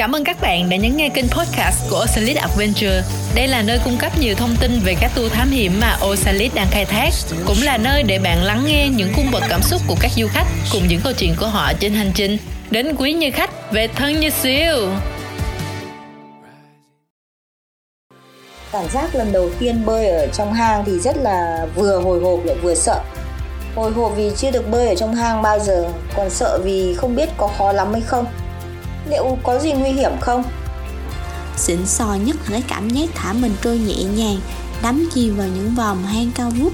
Cảm 0.00 0.12
ơn 0.16 0.24
các 0.24 0.40
bạn 0.40 0.68
đã 0.68 0.76
nhấn 0.76 0.96
nghe 0.96 1.08
kênh 1.08 1.28
podcast 1.28 1.90
của 1.90 2.00
Osalit 2.04 2.36
Adventure. 2.36 3.02
Đây 3.34 3.48
là 3.48 3.62
nơi 3.62 3.80
cung 3.84 3.96
cấp 3.98 4.12
nhiều 4.20 4.34
thông 4.34 4.56
tin 4.60 4.80
về 4.84 4.94
các 5.00 5.10
tour 5.14 5.32
thám 5.32 5.50
hiểm 5.50 5.80
mà 5.80 5.98
Osalit 6.06 6.54
đang 6.54 6.66
khai 6.70 6.84
thác, 6.84 7.10
cũng 7.46 7.56
là 7.62 7.78
nơi 7.78 8.02
để 8.02 8.18
bạn 8.18 8.42
lắng 8.42 8.62
nghe 8.66 8.88
những 8.88 9.12
cung 9.16 9.30
bậc 9.32 9.42
cảm 9.48 9.62
xúc 9.62 9.80
của 9.88 9.96
các 10.00 10.10
du 10.16 10.26
khách 10.28 10.46
cùng 10.72 10.88
những 10.88 11.00
câu 11.04 11.12
chuyện 11.12 11.34
của 11.40 11.46
họ 11.46 11.72
trên 11.80 11.92
hành 11.92 12.12
trình 12.14 12.38
đến 12.70 12.96
quý 12.96 13.12
như 13.12 13.30
khách 13.30 13.72
về 13.72 13.88
thân 13.88 14.20
như 14.20 14.30
siêu. 14.30 14.88
Cảm 18.72 18.84
giác 18.92 19.14
lần 19.14 19.32
đầu 19.32 19.50
tiên 19.58 19.86
bơi 19.86 20.06
ở 20.06 20.26
trong 20.26 20.52
hang 20.52 20.84
thì 20.86 20.98
rất 20.98 21.16
là 21.16 21.66
vừa 21.74 22.00
hồi 22.00 22.20
hộp 22.20 22.44
lại 22.44 22.56
vừa 22.62 22.74
sợ. 22.74 23.00
Hồi 23.74 23.92
hộp 23.92 24.12
vì 24.16 24.30
chưa 24.36 24.50
được 24.50 24.70
bơi 24.70 24.88
ở 24.88 24.94
trong 24.94 25.14
hang 25.14 25.42
bao 25.42 25.58
giờ, 25.58 25.92
còn 26.16 26.30
sợ 26.30 26.60
vì 26.64 26.94
không 26.94 27.16
biết 27.16 27.28
có 27.36 27.48
khó 27.58 27.72
lắm 27.72 27.92
hay 27.92 28.02
không 28.02 28.26
liệu 29.10 29.38
có 29.42 29.58
gì 29.58 29.72
nguy 29.72 29.90
hiểm 29.90 30.12
không? 30.20 30.44
Xịn 31.56 31.86
sò 31.86 32.16
nhất 32.24 32.36
là 32.36 32.50
cái 32.50 32.62
cảm 32.68 32.88
giác 32.90 33.08
thả 33.14 33.32
mình 33.32 33.54
trôi 33.62 33.78
nhẹ 33.78 34.04
nhàng, 34.04 34.40
đắm 34.82 35.08
chìm 35.14 35.36
vào 35.36 35.46
những 35.46 35.74
vòng 35.74 36.04
hang 36.04 36.30
cao 36.34 36.50
vút. 36.50 36.72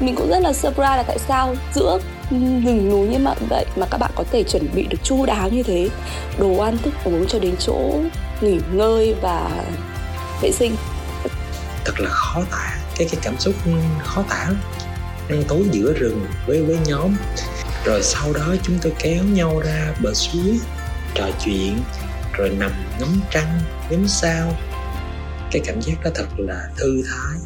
Mình 0.00 0.14
cũng 0.16 0.30
rất 0.30 0.38
là 0.38 0.52
surprise 0.52 0.96
là 0.96 1.02
tại 1.02 1.18
sao 1.28 1.54
giữa 1.74 1.98
rừng 2.30 2.88
núi 2.90 3.08
như 3.08 3.18
vậy 3.50 3.66
mà 3.76 3.86
các 3.90 3.98
bạn 3.98 4.10
có 4.14 4.24
thể 4.32 4.42
chuẩn 4.42 4.74
bị 4.74 4.82
được 4.82 4.98
chu 5.02 5.26
đáo 5.26 5.48
như 5.48 5.62
thế. 5.62 5.88
Đồ 6.38 6.58
ăn 6.58 6.78
thức 6.78 6.94
uống 7.04 7.26
cho 7.26 7.38
đến 7.38 7.54
chỗ 7.58 7.78
nghỉ 8.40 8.58
ngơi 8.72 9.14
và 9.22 9.50
vệ 10.42 10.52
sinh. 10.52 10.76
Thật 11.84 12.00
là 12.00 12.10
khó 12.10 12.40
tả. 12.50 12.76
Cái 12.96 13.08
cái 13.10 13.20
cảm 13.22 13.38
xúc 13.38 13.54
khó 14.04 14.22
tả 14.28 14.48
ăn 15.28 15.42
tối 15.48 15.62
giữa 15.72 15.92
rừng 15.92 16.26
với 16.46 16.62
với 16.62 16.76
nhóm. 16.86 17.16
Rồi 17.84 18.02
sau 18.02 18.32
đó 18.32 18.54
chúng 18.62 18.78
tôi 18.82 18.92
kéo 18.98 19.24
nhau 19.24 19.60
ra 19.64 19.94
bờ 20.02 20.14
suối 20.14 20.60
trò 21.14 21.24
chuyện 21.44 21.78
rồi 22.32 22.50
nằm 22.58 22.70
ngắm 23.00 23.20
trăng 23.30 23.60
ngắm 23.90 24.08
sao 24.08 24.52
cái 25.50 25.62
cảm 25.64 25.80
giác 25.80 25.94
đó 26.04 26.10
thật 26.14 26.26
là 26.38 26.68
thư 26.76 27.02
thái 27.02 27.38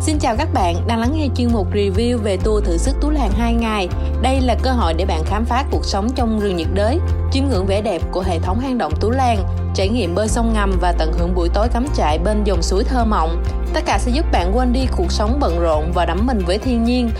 Xin 0.00 0.18
chào 0.18 0.36
các 0.36 0.48
bạn 0.54 0.76
đang 0.86 1.00
lắng 1.00 1.12
nghe 1.14 1.28
chuyên 1.36 1.52
mục 1.52 1.74
review 1.74 2.18
về 2.18 2.36
tour 2.36 2.64
thử 2.64 2.76
sức 2.76 2.96
Tú 3.00 3.10
Làng 3.10 3.30
2 3.30 3.54
ngày. 3.54 3.88
Đây 4.22 4.40
là 4.40 4.56
cơ 4.62 4.70
hội 4.70 4.94
để 4.94 5.04
bạn 5.04 5.24
khám 5.26 5.44
phá 5.44 5.64
cuộc 5.70 5.84
sống 5.84 6.08
trong 6.14 6.40
rừng 6.40 6.56
nhiệt 6.56 6.66
đới, 6.74 6.98
chiêm 7.32 7.44
ngưỡng 7.48 7.66
vẻ 7.66 7.82
đẹp 7.82 8.02
của 8.12 8.20
hệ 8.20 8.38
thống 8.38 8.60
hang 8.60 8.78
động 8.78 8.92
Tú 9.00 9.10
Làng, 9.10 9.44
trải 9.74 9.88
nghiệm 9.88 10.14
bơi 10.14 10.28
sông 10.28 10.52
ngầm 10.54 10.78
và 10.80 10.92
tận 10.98 11.12
hưởng 11.12 11.34
buổi 11.34 11.48
tối 11.48 11.68
cắm 11.68 11.86
trại 11.96 12.18
bên 12.18 12.44
dòng 12.44 12.62
suối 12.62 12.84
thơ 12.84 13.04
mộng. 13.04 13.44
Tất 13.74 13.80
cả 13.86 13.98
sẽ 13.98 14.10
giúp 14.10 14.26
bạn 14.32 14.56
quên 14.56 14.72
đi 14.72 14.86
cuộc 14.96 15.12
sống 15.12 15.38
bận 15.40 15.60
rộn 15.60 15.92
và 15.94 16.04
đắm 16.04 16.26
mình 16.26 16.38
với 16.46 16.58
thiên 16.58 16.84
nhiên, 16.84 17.10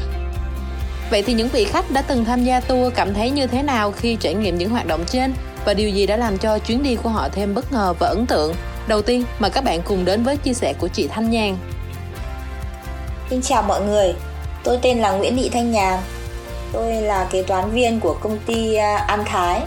Vậy 1.10 1.22
thì 1.22 1.32
những 1.32 1.48
vị 1.48 1.64
khách 1.64 1.90
đã 1.90 2.02
từng 2.02 2.24
tham 2.24 2.44
gia 2.44 2.60
tour 2.60 2.94
cảm 2.94 3.14
thấy 3.14 3.30
như 3.30 3.46
thế 3.46 3.62
nào 3.62 3.92
khi 3.92 4.16
trải 4.20 4.34
nghiệm 4.34 4.58
những 4.58 4.70
hoạt 4.70 4.86
động 4.86 5.04
trên 5.06 5.34
và 5.64 5.74
điều 5.74 5.88
gì 5.88 6.06
đã 6.06 6.16
làm 6.16 6.38
cho 6.38 6.58
chuyến 6.58 6.82
đi 6.82 6.96
của 7.02 7.08
họ 7.08 7.28
thêm 7.28 7.54
bất 7.54 7.72
ngờ 7.72 7.94
và 7.98 8.08
ấn 8.08 8.26
tượng? 8.26 8.54
Đầu 8.88 9.02
tiên, 9.02 9.24
mời 9.38 9.50
các 9.50 9.64
bạn 9.64 9.80
cùng 9.84 10.04
đến 10.04 10.22
với 10.22 10.36
chia 10.36 10.54
sẻ 10.54 10.74
của 10.78 10.88
chị 10.88 11.08
Thanh 11.08 11.30
Nhàn. 11.30 11.56
Xin 13.30 13.42
chào 13.42 13.62
mọi 13.62 13.82
người, 13.82 14.14
tôi 14.64 14.78
tên 14.82 14.98
là 14.98 15.10
Nguyễn 15.10 15.36
Thị 15.36 15.48
Thanh 15.48 15.72
Nhàn. 15.72 15.98
Tôi 16.72 16.92
là 16.92 17.26
kế 17.30 17.42
toán 17.42 17.70
viên 17.70 18.00
của 18.00 18.16
công 18.20 18.38
ty 18.46 18.74
à, 18.74 18.96
An 18.96 19.24
Thái. 19.24 19.60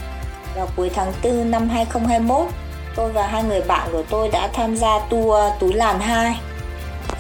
Vào 0.55 0.67
cuối 0.75 0.89
tháng 0.95 1.13
4 1.23 1.51
năm 1.51 1.69
2021, 1.69 2.47
tôi 2.95 3.11
và 3.11 3.27
hai 3.27 3.43
người 3.43 3.61
bạn 3.61 3.89
của 3.91 4.03
tôi 4.09 4.29
đã 4.29 4.49
tham 4.53 4.75
gia 4.75 4.99
tour 5.09 5.43
túi 5.59 5.73
Làn 5.73 5.99
2. 5.99 6.39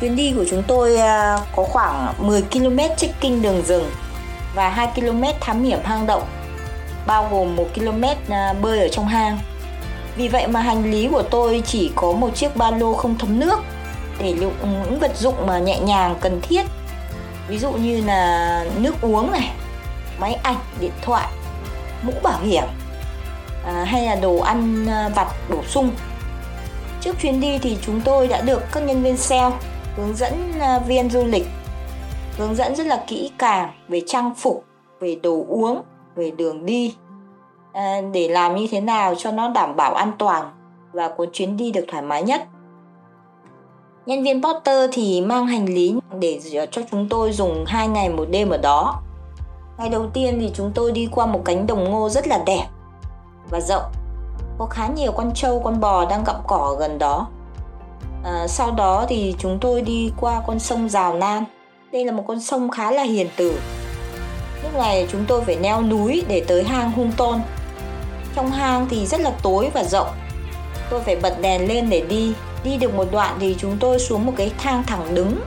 Chuyến 0.01 0.15
đi 0.15 0.33
của 0.35 0.45
chúng 0.49 0.63
tôi 0.67 0.97
à, 0.97 1.37
có 1.55 1.63
khoảng 1.63 2.13
10 2.17 2.41
km 2.41 2.77
trekking 2.97 3.41
đường 3.41 3.63
rừng 3.67 3.91
và 4.59 4.69
2 4.69 4.87
km 4.95 5.23
thám 5.39 5.63
hiểm 5.63 5.79
hang 5.83 6.07
động, 6.07 6.23
bao 7.07 7.27
gồm 7.31 7.55
1 7.55 7.65
km 7.75 8.03
à, 8.29 8.53
bơi 8.61 8.79
ở 8.79 8.87
trong 8.87 9.07
hang. 9.07 9.39
Vì 10.15 10.27
vậy 10.27 10.47
mà 10.47 10.61
hành 10.61 10.91
lý 10.91 11.07
của 11.07 11.23
tôi 11.23 11.63
chỉ 11.65 11.91
có 11.95 12.11
một 12.11 12.35
chiếc 12.35 12.55
ba 12.55 12.71
lô 12.71 12.93
không 12.93 13.17
thấm 13.17 13.39
nước 13.39 13.59
để 14.19 14.33
đựng 14.33 14.53
những 14.61 14.99
vật 14.99 15.17
dụng 15.17 15.47
mà 15.47 15.59
nhẹ 15.59 15.79
nhàng 15.79 16.15
cần 16.21 16.41
thiết. 16.41 16.65
Ví 17.47 17.59
dụ 17.59 17.71
như 17.71 18.01
là 18.05 18.65
nước 18.77 19.01
uống 19.01 19.31
này, 19.31 19.51
máy 20.19 20.33
ảnh, 20.43 20.59
điện 20.79 20.93
thoại, 21.01 21.27
mũ 22.01 22.13
bảo 22.23 22.39
hiểm 22.41 22.63
à, 23.65 23.83
hay 23.83 24.05
là 24.05 24.15
đồ 24.15 24.37
ăn 24.37 24.85
à, 24.89 25.09
vặt 25.15 25.27
bổ 25.49 25.63
sung. 25.67 25.91
Trước 27.01 27.15
chuyến 27.21 27.41
đi 27.41 27.57
thì 27.57 27.77
chúng 27.85 28.01
tôi 28.01 28.27
đã 28.27 28.41
được 28.41 28.63
các 28.71 28.83
nhân 28.83 29.03
viên 29.03 29.17
sale 29.17 29.55
hướng 29.97 30.15
dẫn 30.15 30.53
à, 30.59 30.79
viên 30.79 31.09
du 31.09 31.25
lịch 31.25 31.47
hướng 32.39 32.55
dẫn 32.55 32.75
rất 32.75 32.87
là 32.87 33.03
kỹ 33.07 33.31
càng 33.37 33.71
về 33.87 34.01
trang 34.07 34.35
phục 34.35 34.63
về 34.99 35.15
đồ 35.23 35.45
uống 35.47 35.81
về 36.15 36.31
đường 36.31 36.65
đi. 36.65 36.95
À, 37.73 38.01
để 38.13 38.27
làm 38.27 38.55
như 38.55 38.67
thế 38.71 38.81
nào 38.81 39.15
cho 39.15 39.31
nó 39.31 39.49
đảm 39.49 39.75
bảo 39.75 39.93
an 39.93 40.11
toàn 40.17 40.51
và 40.93 41.09
cuốn 41.09 41.29
chuyến 41.33 41.57
đi 41.57 41.71
được 41.71 41.85
thoải 41.87 42.03
mái 42.03 42.23
nhất. 42.23 42.41
Nhân 44.05 44.23
viên 44.23 44.43
Potter 44.43 44.89
thì 44.93 45.21
mang 45.21 45.47
hành 45.47 45.65
lý 45.65 45.95
để 46.19 46.39
cho 46.71 46.81
chúng 46.91 47.09
tôi 47.09 47.31
dùng 47.31 47.63
2 47.67 47.87
ngày 47.87 48.09
một 48.09 48.25
đêm 48.31 48.49
ở 48.49 48.57
đó. 48.57 49.01
Ngày 49.77 49.89
đầu 49.89 50.07
tiên 50.13 50.37
thì 50.41 50.51
chúng 50.53 50.71
tôi 50.75 50.91
đi 50.91 51.09
qua 51.11 51.25
một 51.25 51.41
cánh 51.45 51.67
đồng 51.67 51.83
ngô 51.83 52.09
rất 52.09 52.27
là 52.27 52.43
đẹp 52.45 52.67
và 53.49 53.59
rộng. 53.59 53.83
Có 54.57 54.65
khá 54.65 54.87
nhiều 54.87 55.11
con 55.11 55.33
trâu 55.33 55.61
con 55.63 55.79
bò 55.79 56.05
đang 56.05 56.23
gặm 56.23 56.35
cỏ 56.47 56.75
gần 56.79 56.97
đó. 56.97 57.27
À, 58.23 58.47
sau 58.47 58.71
đó 58.71 59.05
thì 59.09 59.35
chúng 59.39 59.57
tôi 59.61 59.81
đi 59.81 60.11
qua 60.19 60.41
con 60.47 60.59
sông 60.59 60.89
Rào 60.89 61.13
Nam 61.13 61.45
đây 61.91 62.05
là 62.05 62.11
một 62.11 62.23
con 62.27 62.41
sông 62.41 62.71
khá 62.71 62.91
là 62.91 63.03
hiền 63.03 63.29
từ. 63.35 63.59
Lúc 64.63 64.75
này 64.75 65.07
chúng 65.11 65.25
tôi 65.27 65.41
phải 65.45 65.57
leo 65.61 65.81
núi 65.81 66.23
để 66.27 66.43
tới 66.47 66.63
hang 66.63 66.91
hung 66.91 67.11
tôn. 67.11 67.41
Trong 68.35 68.51
hang 68.51 68.87
thì 68.89 69.05
rất 69.05 69.21
là 69.21 69.31
tối 69.43 69.69
và 69.73 69.83
rộng. 69.83 70.07
Tôi 70.89 71.01
phải 71.01 71.15
bật 71.15 71.41
đèn 71.41 71.67
lên 71.67 71.89
để 71.89 72.01
đi. 72.09 72.33
Đi 72.63 72.77
được 72.77 72.93
một 72.93 73.07
đoạn 73.11 73.37
thì 73.39 73.55
chúng 73.59 73.77
tôi 73.79 73.99
xuống 73.99 74.25
một 74.25 74.33
cái 74.37 74.51
thang 74.57 74.83
thẳng 74.87 75.15
đứng 75.15 75.41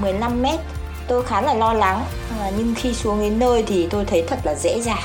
15 0.00 0.42
mét. 0.42 0.60
Tôi 1.08 1.22
khá 1.22 1.40
là 1.40 1.54
lo 1.54 1.72
lắng, 1.72 2.04
à, 2.40 2.50
nhưng 2.58 2.74
khi 2.76 2.94
xuống 2.94 3.20
đến 3.20 3.38
nơi 3.38 3.64
thì 3.66 3.86
tôi 3.90 4.04
thấy 4.04 4.24
thật 4.28 4.38
là 4.44 4.54
dễ 4.54 4.80
dàng. 4.80 5.02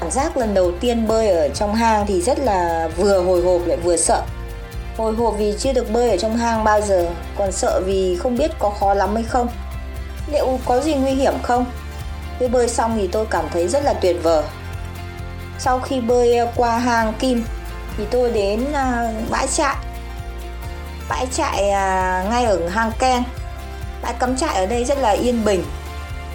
Cảm 0.00 0.10
giác 0.10 0.36
lần 0.36 0.54
đầu 0.54 0.72
tiên 0.80 1.08
bơi 1.08 1.28
ở 1.28 1.48
trong 1.48 1.74
hang 1.74 2.06
thì 2.06 2.22
rất 2.22 2.38
là 2.38 2.90
vừa 2.96 3.22
hồi 3.22 3.42
hộp 3.42 3.66
lại 3.66 3.76
vừa 3.76 3.96
sợ. 3.96 4.22
Hồi 4.96 5.14
hộp 5.14 5.34
vì 5.38 5.54
chưa 5.58 5.72
được 5.72 5.90
bơi 5.90 6.10
ở 6.10 6.16
trong 6.16 6.36
hang 6.36 6.64
bao 6.64 6.80
giờ, 6.80 7.10
còn 7.38 7.52
sợ 7.52 7.80
vì 7.86 8.16
không 8.16 8.36
biết 8.36 8.50
có 8.58 8.70
khó 8.70 8.94
lắm 8.94 9.14
hay 9.14 9.24
không 9.24 9.48
liệu 10.32 10.58
có 10.64 10.80
gì 10.80 10.94
nguy 10.94 11.10
hiểm 11.10 11.34
không? 11.42 11.66
Khi 12.38 12.48
bơi 12.48 12.68
xong 12.68 12.96
thì 12.96 13.06
tôi 13.06 13.26
cảm 13.30 13.44
thấy 13.52 13.68
rất 13.68 13.84
là 13.84 13.92
tuyệt 13.92 14.16
vời. 14.22 14.42
Sau 15.58 15.78
khi 15.78 16.00
bơi 16.00 16.36
ờ, 16.36 16.52
qua 16.56 16.78
hang 16.78 17.12
kim 17.18 17.44
thì 17.96 18.04
tôi 18.10 18.30
đến 18.30 18.72
à, 18.72 19.12
bãi 19.30 19.46
trại. 19.46 19.76
Bãi 21.08 21.26
trại 21.32 21.70
à, 21.70 22.24
ngay 22.30 22.44
ở 22.44 22.68
hang 22.68 22.92
ken. 22.98 23.22
Bãi 24.02 24.14
cắm 24.18 24.36
trại 24.36 24.56
ở 24.56 24.66
đây 24.66 24.84
rất 24.84 24.98
là 24.98 25.10
yên 25.10 25.44
bình 25.44 25.64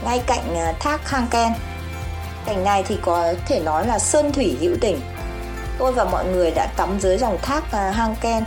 ngay 0.05 0.21
cạnh 0.25 0.55
à, 0.55 0.73
thác 0.79 1.09
hang 1.09 1.27
ken. 1.31 1.53
Cảnh 2.45 2.63
này 2.63 2.83
thì 2.87 2.97
có 3.01 3.33
thể 3.47 3.59
nói 3.59 3.87
là 3.87 3.99
sơn 3.99 4.33
thủy 4.33 4.57
hữu 4.61 4.75
tình. 4.81 5.01
Tôi 5.79 5.91
và 5.91 6.03
mọi 6.03 6.25
người 6.25 6.51
đã 6.51 6.67
tắm 6.77 6.99
dưới 6.99 7.17
dòng 7.17 7.37
thác 7.41 7.63
hang 7.71 8.15
ken. 8.21 8.43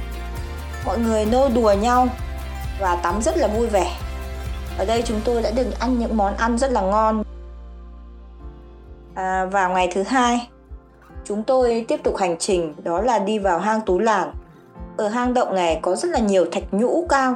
Mọi 0.86 0.98
người 0.98 1.24
nô 1.24 1.48
đùa 1.48 1.72
nhau 1.72 2.08
và 2.80 2.96
tắm 2.96 3.22
rất 3.22 3.36
là 3.36 3.46
vui 3.46 3.66
vẻ 3.66 3.90
ở 4.78 4.84
đây 4.84 5.02
chúng 5.02 5.20
tôi 5.24 5.42
đã 5.42 5.50
được 5.50 5.66
ăn 5.78 5.98
những 5.98 6.16
món 6.16 6.36
ăn 6.36 6.58
rất 6.58 6.72
là 6.72 6.80
ngon. 6.80 7.22
À, 9.14 9.44
vào 9.44 9.70
ngày 9.70 9.88
thứ 9.94 10.02
hai 10.02 10.48
chúng 11.24 11.42
tôi 11.42 11.84
tiếp 11.88 12.00
tục 12.02 12.16
hành 12.16 12.36
trình 12.38 12.74
đó 12.82 13.00
là 13.00 13.18
đi 13.18 13.38
vào 13.38 13.58
hang 13.58 13.80
tú 13.80 13.98
làng. 13.98 14.34
Ở 14.96 15.08
hang 15.08 15.34
động 15.34 15.54
này 15.54 15.78
có 15.82 15.96
rất 15.96 16.08
là 16.08 16.18
nhiều 16.18 16.46
thạch 16.52 16.74
nhũ 16.74 17.06
cao. 17.08 17.34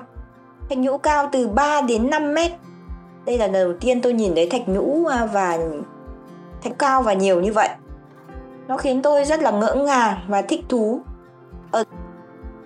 Thạch 0.68 0.78
nhũ 0.78 0.98
cao 0.98 1.28
từ 1.32 1.48
3 1.48 1.80
đến 1.80 2.10
5 2.10 2.34
mét. 2.34 2.52
Đây 3.24 3.38
là 3.38 3.46
lần 3.46 3.52
đầu 3.52 3.72
tiên 3.80 4.02
tôi 4.02 4.12
nhìn 4.12 4.34
thấy 4.34 4.48
thạch 4.50 4.68
nhũ 4.68 5.06
à, 5.06 5.26
và 5.26 5.58
thạch 6.62 6.78
cao 6.78 7.02
và 7.02 7.12
nhiều 7.12 7.40
như 7.40 7.52
vậy. 7.52 7.68
Nó 8.68 8.76
khiến 8.76 9.02
tôi 9.02 9.24
rất 9.24 9.42
là 9.42 9.50
ngỡ 9.50 9.74
ngàng 9.74 10.18
và 10.28 10.42
thích 10.42 10.64
thú. 10.68 11.00
Ở 11.70 11.84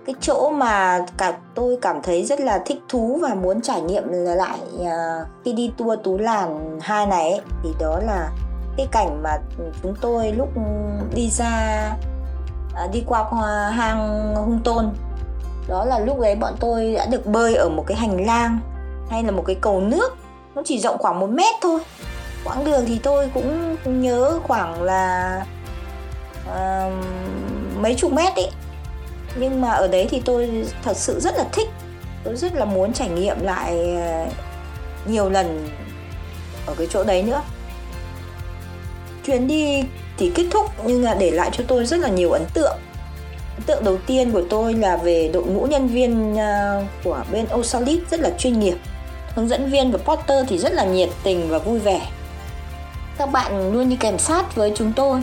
cái 0.06 0.14
chỗ 0.20 0.50
mà 0.50 1.00
cả 1.19 1.32
tôi 1.54 1.78
cảm 1.82 2.02
thấy 2.02 2.25
rất 2.25 2.40
là 2.40 2.62
thích 2.66 2.82
thú 2.88 3.19
và 3.22 3.34
muốn 3.34 3.60
trải 3.60 3.81
nghiệm 3.81 4.04
lại 4.12 4.58
uh, 4.76 5.26
khi 5.44 5.52
đi 5.52 5.72
tour 5.76 5.99
tú 6.04 6.19
làn 6.19 6.78
hai 6.82 7.06
này 7.06 7.31
ấy, 7.31 7.40
thì 7.62 7.69
đó 7.81 8.00
là 8.06 8.31
cái 8.76 8.87
cảnh 8.93 9.22
mà 9.22 9.37
chúng 9.82 9.94
tôi 10.00 10.32
lúc 10.32 10.49
đi 11.14 11.31
ra 11.31 11.87
uh, 12.84 12.93
đi 12.93 13.04
qua 13.06 13.25
hang 13.70 14.34
hung 14.34 14.60
tôn. 14.64 14.90
Đó 15.69 15.84
là 15.84 15.99
lúc 15.99 16.20
đấy 16.20 16.37
bọn 16.37 16.54
tôi 16.60 16.94
đã 16.94 17.06
được 17.06 17.26
bơi 17.26 17.54
ở 17.54 17.69
một 17.69 17.84
cái 17.87 17.96
hành 17.96 18.26
lang 18.26 18.58
hay 19.10 19.22
là 19.22 19.31
một 19.31 19.43
cái 19.46 19.56
cầu 19.60 19.81
nước. 19.81 20.16
Nó 20.54 20.62
chỉ 20.64 20.78
rộng 20.78 20.99
khoảng 20.99 21.20
một 21.20 21.31
mét 21.31 21.54
thôi. 21.60 21.81
Quãng 22.44 22.64
đường 22.64 22.84
thì 22.87 22.99
tôi 22.99 23.31
cũng 23.34 23.76
nhớ 24.02 24.40
khoảng 24.43 24.82
là 24.82 25.44
uh, 26.49 26.93
mấy 27.81 27.94
chục 27.94 28.12
mét 28.12 28.34
ấy 28.34 28.50
nhưng 29.37 29.61
mà 29.61 29.70
ở 29.70 29.88
đấy 29.88 30.06
thì 30.11 30.23
tôi 30.25 30.64
thật 30.82 30.96
sự 30.96 31.20
rất 31.20 31.37
là 31.37 31.44
thích. 31.52 31.69
Tôi 32.25 32.37
rất 32.37 32.55
là 32.55 32.64
muốn 32.64 32.93
trải 32.93 33.08
nghiệm 33.08 33.37
lại 33.40 33.96
ờ, 33.96 34.26
nhiều 35.06 35.31
lần 35.31 35.69
ở 36.67 36.75
cái 36.79 36.87
chỗ 36.90 37.05
đấy 37.05 37.23
nữa. 37.23 37.43
Chuyến 39.26 39.46
đi 39.46 39.84
thì 40.19 40.32
kết 40.34 40.46
thúc, 40.50 40.67
nhưng 40.84 41.02
là 41.02 41.14
để 41.14 41.31
lại 41.31 41.50
cho 41.52 41.64
tôi 41.69 41.87
rất 41.87 41.96
là 42.00 42.08
nhiều 42.08 42.31
ấn 42.31 42.43
tượng. 42.55 42.76
Ấn 43.56 43.62
tượng 43.67 43.84
đầu 43.84 43.99
tiên 44.06 44.32
của 44.32 44.43
tôi 44.50 44.75
là 44.75 44.96
về 44.96 45.31
đội 45.32 45.44
ngũ 45.44 45.67
nhân 45.67 45.88
viên 45.88 46.37
ờ, 46.37 46.85
của 47.05 47.25
bên 47.32 47.46
Osalit 47.55 48.11
rất 48.11 48.20
là 48.20 48.31
chuyên 48.38 48.61
nghiệp. 48.61 48.76
Hướng 49.35 49.49
dẫn 49.49 49.70
viên 49.70 49.93
và 49.93 49.99
Porter 49.99 50.46
thì 50.49 50.58
rất 50.58 50.73
là 50.73 50.85
nhiệt 50.85 51.08
tình 51.23 51.49
và 51.49 51.58
vui 51.58 51.78
vẻ. 51.78 52.08
Các 53.19 53.32
bạn 53.32 53.73
luôn 53.73 53.88
đi 53.88 53.96
kèm 53.96 54.19
sát 54.19 54.56
với 54.56 54.73
chúng 54.76 54.93
tôi, 54.96 55.20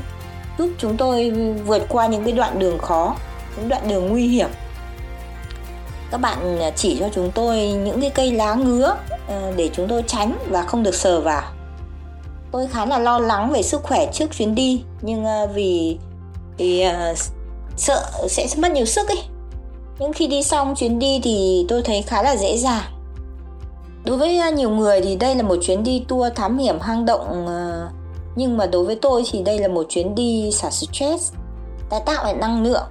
giúp 0.57 0.69
chúng 0.77 0.97
tôi 0.97 1.31
vượt 1.65 1.85
qua 1.89 2.07
những 2.07 2.23
cái 2.23 2.33
đoạn 2.33 2.59
đường 2.59 2.77
khó 2.77 3.15
những 3.57 3.69
đoạn 3.69 3.87
đường 3.87 4.09
nguy 4.09 4.27
hiểm. 4.27 4.49
Các 6.11 6.17
bạn 6.17 6.59
à, 6.59 6.71
chỉ 6.75 6.97
cho 6.99 7.09
chúng 7.15 7.31
tôi 7.31 7.67
những 7.67 8.01
cái 8.01 8.09
cây 8.09 8.31
lá 8.31 8.53
ngứa 8.53 8.95
à, 9.27 9.51
để 9.55 9.69
chúng 9.73 9.87
tôi 9.87 10.03
tránh 10.07 10.37
và 10.49 10.63
không 10.63 10.83
được 10.83 10.95
sờ 10.95 11.21
vào. 11.21 11.43
Tôi 12.51 12.67
khá 12.67 12.85
là 12.85 12.99
lo 12.99 13.19
lắng 13.19 13.51
về 13.51 13.61
sức 13.61 13.83
khỏe 13.83 14.09
trước 14.13 14.31
chuyến 14.31 14.55
đi 14.55 14.83
nhưng 15.01 15.25
à, 15.25 15.45
vì 15.53 15.97
vì 16.57 16.85
uh, 16.87 17.17
sợ 17.77 18.11
sẽ 18.27 18.47
mất 18.57 18.71
nhiều 18.71 18.85
sức 18.85 19.07
ấy. 19.07 19.23
Nhưng 19.99 20.13
khi 20.13 20.27
đi 20.27 20.43
xong 20.43 20.75
chuyến 20.75 20.99
đi 20.99 21.19
thì 21.23 21.65
tôi 21.69 21.81
thấy 21.81 22.01
khá 22.01 22.23
là 22.23 22.37
dễ 22.37 22.57
dàng. 22.57 22.83
Đối 24.05 24.17
với 24.17 24.51
nhiều 24.51 24.69
người 24.69 25.01
thì 25.01 25.15
đây 25.15 25.35
là 25.35 25.43
một 25.43 25.55
chuyến 25.61 25.83
đi 25.83 26.05
tour 26.07 26.33
thám 26.35 26.57
hiểm 26.57 26.79
hang 26.79 27.05
động 27.05 27.45
nhưng 28.35 28.57
mà 28.57 28.65
đối 28.65 28.85
với 28.85 28.95
tôi 28.95 29.23
thì 29.31 29.43
đây 29.43 29.59
là 29.59 29.67
một 29.67 29.85
chuyến 29.89 30.15
đi 30.15 30.51
xả 30.51 30.69
stress 30.69 31.33
tái 31.89 32.01
tạo 32.05 32.23
lại 32.23 32.33
năng 32.33 32.63
lượng 32.63 32.83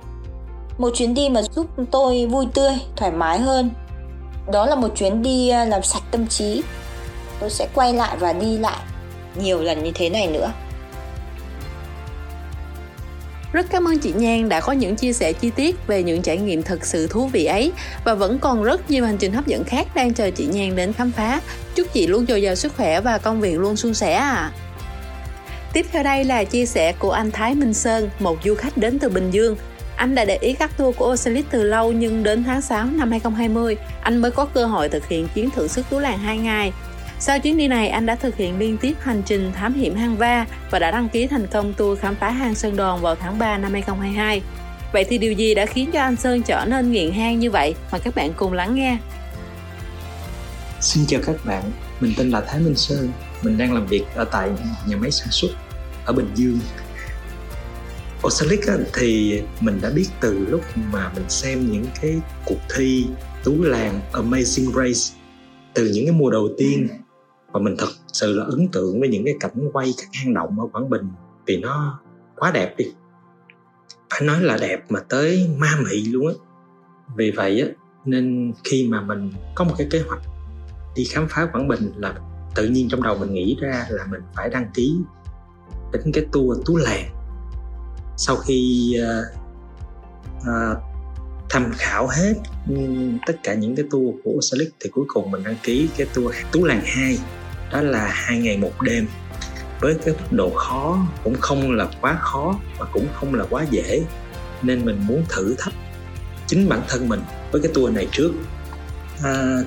một 0.79 0.91
chuyến 0.95 1.15
đi 1.15 1.29
mà 1.29 1.41
giúp 1.55 1.67
tôi 1.91 2.27
vui 2.27 2.47
tươi 2.55 2.73
thoải 2.97 3.13
mái 3.13 3.39
hơn 3.39 3.71
đó 4.53 4.67
là 4.67 4.75
một 4.75 4.89
chuyến 4.97 5.23
đi 5.23 5.49
à, 5.49 5.65
làm 5.65 5.83
sạch 5.83 6.03
tâm 6.11 6.27
trí 6.27 6.63
tôi 7.41 7.51
sẽ 7.51 7.69
quay 7.75 7.93
lại 7.93 8.17
và 8.21 8.33
đi 8.33 8.59
lại 8.59 8.79
nhiều 9.37 9.61
lần 9.61 9.85
như 9.85 9.91
thế 9.95 10.11
này 10.11 10.27
nữa 10.27 10.53
Rất 13.53 13.67
cảm 13.71 13.89
ơn 13.89 13.99
chị 13.99 14.13
Nhan 14.17 14.49
đã 14.49 14.61
có 14.61 14.73
những 14.73 14.97
chia 14.97 15.13
sẻ 15.13 15.33
chi 15.33 15.51
tiết 15.51 15.87
về 15.87 16.03
những 16.03 16.23
trải 16.23 16.39
nghiệm 16.39 16.63
thật 16.63 16.87
sự 16.87 17.07
thú 17.07 17.27
vị 17.27 17.45
ấy 17.45 17.73
và 18.05 18.15
vẫn 18.15 18.39
còn 18.39 18.63
rất 18.63 18.91
nhiều 18.91 19.07
hành 19.07 19.19
trình 19.19 19.33
hấp 19.33 19.47
dẫn 19.47 19.65
khác 19.65 19.87
đang 19.95 20.15
chờ 20.15 20.31
chị 20.31 20.47
Nhan 20.47 20.77
đến 20.77 20.93
khám 20.93 21.13
phá. 21.13 21.41
Chúc 21.75 21.87
chị 21.93 22.07
luôn 22.07 22.27
dồi 22.27 22.43
dào 22.43 22.55
sức 22.55 22.73
khỏe 22.77 23.01
và 23.01 23.19
công 23.19 23.41
việc 23.41 23.59
luôn 23.59 23.77
suôn 23.77 23.95
sẻ 23.95 24.15
à. 24.15 24.53
Tiếp 25.73 25.87
theo 25.93 26.03
đây 26.03 26.25
là 26.25 26.45
chia 26.45 26.67
sẻ 26.67 26.93
của 26.93 27.11
anh 27.11 27.31
Thái 27.31 27.55
Minh 27.55 27.75
Sơn, 27.75 28.11
một 28.19 28.39
du 28.45 28.55
khách 28.55 28.77
đến 28.77 28.99
từ 28.99 29.09
Bình 29.09 29.31
Dương. 29.31 29.57
Anh 29.99 30.15
đã 30.15 30.25
để 30.25 30.39
ý 30.41 30.53
các 30.53 30.77
tour 30.77 30.97
của 30.97 31.07
Ocelit 31.07 31.45
từ 31.51 31.63
lâu 31.63 31.93
nhưng 31.93 32.23
đến 32.23 32.45
tháng 32.45 32.63
6 32.63 32.85
năm 32.85 33.11
2020, 33.11 33.77
anh 34.03 34.19
mới 34.19 34.31
có 34.31 34.45
cơ 34.45 34.67
hội 34.67 34.89
thực 34.89 35.09
hiện 35.09 35.29
chuyến 35.35 35.51
thử 35.51 35.69
sức 35.69 35.87
túi 35.91 36.01
Làng 36.01 36.19
2 36.19 36.39
ngày. 36.39 36.73
Sau 37.21 37.39
chuyến 37.39 37.57
đi 37.57 37.69
này, 37.69 37.89
anh 37.89 38.07
đã 38.07 38.15
thực 38.15 38.37
hiện 38.37 38.59
liên 38.59 38.77
tiếp 38.79 38.95
hành 39.01 39.23
trình 39.27 39.53
thám 39.53 39.75
hiểm 39.75 39.95
hang 39.95 40.17
va 40.17 40.47
và 40.71 40.79
đã 40.79 40.91
đăng 40.91 41.09
ký 41.09 41.27
thành 41.27 41.47
công 41.47 41.75
tour 41.75 42.01
khám 42.01 42.15
phá 42.15 42.31
hang 42.31 42.55
Sơn 42.55 42.77
Đòn 42.77 43.01
vào 43.01 43.15
tháng 43.15 43.39
3 43.39 43.59
năm 43.59 43.73
2022. 43.73 44.43
Vậy 44.93 45.05
thì 45.09 45.19
điều 45.19 45.33
gì 45.33 45.55
đã 45.55 45.67
khiến 45.67 45.91
cho 45.93 46.01
anh 46.01 46.17
Sơn 46.17 46.43
trở 46.43 46.65
nên 46.69 46.93
nghiện 46.93 47.13
hang 47.13 47.39
như 47.39 47.51
vậy? 47.51 47.75
Mời 47.93 48.01
các 48.05 48.15
bạn 48.15 48.33
cùng 48.37 48.53
lắng 48.53 48.75
nghe. 48.75 48.99
Xin 50.81 51.07
chào 51.07 51.21
các 51.27 51.37
bạn, 51.45 51.63
mình 52.01 52.13
tên 52.17 52.31
là 52.31 52.41
Thái 52.41 52.61
Minh 52.61 52.77
Sơn, 52.77 53.13
mình 53.43 53.59
đang 53.59 53.75
làm 53.75 53.87
việc 53.87 54.05
ở 54.15 54.25
tại 54.25 54.51
nhà 54.87 54.97
máy 54.97 55.11
sản 55.11 55.29
xuất 55.31 55.51
ở 56.05 56.13
Bình 56.13 56.31
Dương 56.35 56.59
Oxalic 58.27 58.61
thì 58.95 59.43
mình 59.61 59.79
đã 59.83 59.91
biết 59.91 60.07
từ 60.21 60.39
lúc 60.39 60.61
mà 60.93 61.13
mình 61.15 61.25
xem 61.29 61.73
những 61.73 61.85
cái 62.01 62.21
cuộc 62.47 62.59
thi 62.77 63.07
tú 63.45 63.63
làng 63.63 64.01
Amazing 64.13 64.73
Race, 64.73 65.21
từ 65.75 65.91
những 65.95 66.07
cái 66.07 66.15
mùa 66.15 66.31
đầu 66.31 66.49
tiên. 66.59 66.89
Và 67.53 67.61
mình 67.61 67.75
thật 67.79 67.89
sự 68.13 68.35
là 68.37 68.45
ấn 68.45 68.69
tượng 68.69 69.01
với 69.01 69.09
những 69.09 69.25
cái 69.25 69.35
cảnh 69.41 69.71
quay 69.73 69.95
các 69.99 70.09
hang 70.13 70.35
động 70.35 70.61
ở 70.61 70.67
Quảng 70.73 70.91
Bình, 70.91 71.09
vì 71.47 71.57
nó 71.57 72.01
quá 72.37 72.51
đẹp 72.55 72.75
đi. 72.77 72.85
Phải 74.11 74.21
nói 74.21 74.43
là 74.43 74.59
đẹp 74.61 74.85
mà 74.89 75.01
tới 75.09 75.51
ma 75.57 75.79
mị 75.91 76.03
luôn 76.03 76.29
á. 76.29 76.35
Vì 77.17 77.31
vậy 77.31 77.61
á, 77.61 77.69
nên 78.05 78.53
khi 78.65 78.89
mà 78.89 79.01
mình 79.01 79.33
có 79.55 79.65
một 79.65 79.75
cái 79.79 79.87
kế 79.91 80.01
hoạch 80.01 80.23
đi 80.97 81.05
khám 81.05 81.27
phá 81.31 81.49
Quảng 81.53 81.69
Bình 81.69 81.93
là 81.97 82.15
tự 82.55 82.69
nhiên 82.69 82.89
trong 82.89 83.03
đầu 83.03 83.19
mình 83.19 83.33
nghĩ 83.33 83.57
ra 83.61 83.87
là 83.91 84.07
mình 84.11 84.21
phải 84.37 84.49
đăng 84.49 84.71
ký 84.75 84.97
đến 85.93 86.13
cái 86.13 86.27
tour 86.33 86.59
tú 86.67 86.77
làng 86.77 87.18
sau 88.19 88.37
khi 88.37 88.95
uh, 89.01 89.39
uh, 90.39 90.79
tham 91.51 91.73
khảo 91.79 92.07
hết 92.07 92.35
ừ, 92.69 92.77
tất 93.27 93.33
cả 93.43 93.55
những 93.55 93.77
cái 93.77 93.85
tour 93.91 94.15
của 94.25 94.31
Osalic 94.31 94.69
thì 94.81 94.91
cuối 94.91 95.05
cùng 95.09 95.31
mình 95.31 95.45
đăng 95.45 95.57
ký 95.63 95.89
cái 95.97 96.07
tour 96.15 96.35
Tú 96.53 96.65
Làng 96.65 96.83
2 96.85 97.19
đó 97.73 97.81
là 97.81 98.07
hai 98.07 98.39
ngày 98.39 98.57
một 98.57 98.83
đêm. 98.83 99.09
Với 99.81 99.95
cái 99.95 100.15
mức 100.15 100.37
độ 100.37 100.51
khó 100.51 101.07
cũng 101.25 101.35
không 101.41 101.73
là 101.73 101.89
quá 102.01 102.19
khó 102.21 102.55
mà 102.79 102.87
cũng 102.93 103.07
không 103.15 103.35
là 103.35 103.45
quá 103.51 103.65
dễ 103.71 104.03
nên 104.63 104.85
mình 104.85 105.01
muốn 105.07 105.25
thử 105.29 105.55
thách 105.59 105.75
chính 106.47 106.69
bản 106.69 106.83
thân 106.89 107.09
mình 107.09 107.21
với 107.53 107.63
cái 107.63 107.73
tour 107.75 107.95
này 107.95 108.09
trước. 108.13 108.33
À, 109.25 109.59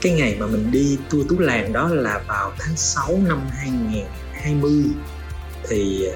cái 0.00 0.12
ngày 0.12 0.36
mà 0.40 0.46
mình 0.46 0.70
đi 0.70 0.98
tour 1.10 1.28
Tú 1.28 1.38
Làng 1.38 1.72
đó 1.72 1.88
là 1.88 2.22
vào 2.28 2.52
tháng 2.58 2.76
6 2.76 3.18
năm 3.28 3.40
2020 3.50 4.84
thì 5.68 6.08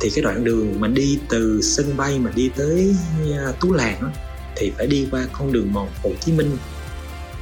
thì 0.00 0.10
cái 0.10 0.22
đoạn 0.22 0.44
đường 0.44 0.80
mà 0.80 0.88
đi 0.88 1.18
từ 1.28 1.60
sân 1.62 1.96
bay 1.96 2.18
mà 2.18 2.30
đi 2.34 2.50
tới 2.56 2.96
à, 3.38 3.52
Tú 3.60 3.72
Làng 3.72 4.02
đó, 4.02 4.08
thì 4.56 4.72
phải 4.78 4.86
đi 4.86 5.08
qua 5.10 5.26
con 5.32 5.52
đường 5.52 5.72
mòn 5.72 5.88
Hồ 6.02 6.10
Chí 6.20 6.32
Minh. 6.32 6.56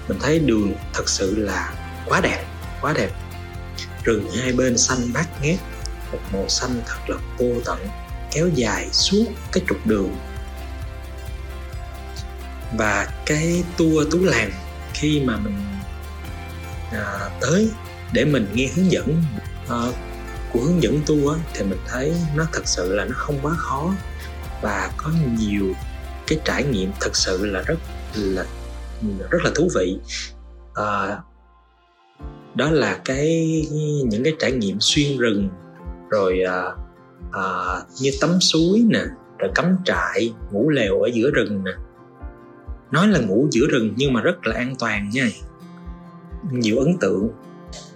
Mình 0.09 0.19
thấy 0.21 0.39
đường 0.39 0.73
thật 0.95 1.09
sự 1.09 1.37
là 1.37 1.75
quá 2.07 2.21
đẹp 2.21 2.45
quá 2.81 2.93
đẹp. 2.93 3.11
Rừng 4.05 4.31
hai 4.31 4.53
bên 4.53 4.79
xanh 4.79 4.99
bát 5.15 5.43
ngát 5.43 5.59
một 6.13 6.19
màu 6.33 6.49
xanh 6.49 6.81
thật 6.87 6.99
là 7.07 7.17
vô 7.39 7.47
tận 7.65 7.79
kéo 8.33 8.49
dài 8.55 8.89
suốt 8.93 9.25
cái 9.53 9.63
trục 9.69 9.87
đường. 9.87 10.17
Và 12.77 13.09
cái 13.27 13.65
tour 13.77 14.11
tú 14.11 14.25
làng 14.25 14.51
khi 14.95 15.21
mà 15.21 15.37
mình 15.37 15.57
à, 16.93 17.31
tới 17.41 17.71
để 18.13 18.25
mình 18.25 18.47
nghe 18.55 18.69
hướng 18.77 18.93
dẫn 18.93 19.23
à, 19.69 19.77
của 20.53 20.61
hướng 20.61 20.83
dẫn 20.83 21.01
tu 21.07 21.29
á 21.29 21.39
thì 21.55 21.65
mình 21.65 21.79
thấy 21.87 22.15
nó 22.37 22.45
thật 22.53 22.63
sự 22.65 22.95
là 22.95 23.05
nó 23.05 23.15
không 23.15 23.39
quá 23.43 23.55
khó. 23.57 23.95
Và 24.63 24.91
có 24.97 25.11
nhiều 25.39 25.75
cái 26.27 26.41
trải 26.45 26.65
nghiệm 26.65 26.91
thật 27.01 27.17
sự 27.17 27.47
là 27.47 27.63
rất 27.63 27.79
là 28.15 28.45
rất 29.31 29.39
là 29.45 29.51
thú 29.55 29.69
vị. 29.75 29.99
À, 30.75 31.19
đó 32.55 32.71
là 32.71 33.01
cái 33.05 33.63
những 34.07 34.25
cái 34.25 34.33
trải 34.39 34.53
nghiệm 34.53 34.77
xuyên 34.81 35.19
rừng 35.19 35.49
rồi 36.11 36.43
à, 36.43 36.63
à, 37.33 37.43
như 38.01 38.11
tắm 38.21 38.41
suối 38.41 38.85
nè 38.89 39.03
rồi 39.39 39.51
cắm 39.55 39.77
trại 39.85 40.35
ngủ 40.51 40.71
lều 40.71 41.01
ở 41.01 41.09
giữa 41.15 41.31
rừng 41.31 41.65
nè. 41.65 41.73
Nói 42.91 43.09
là 43.09 43.19
ngủ 43.19 43.49
giữa 43.51 43.67
rừng 43.71 43.95
nhưng 43.97 44.13
mà 44.13 44.21
rất 44.21 44.47
là 44.47 44.57
an 44.57 44.75
toàn 44.79 45.11
nha. 45.11 45.29
Nhiều 46.53 46.79
ấn 46.79 46.97
tượng 47.01 47.29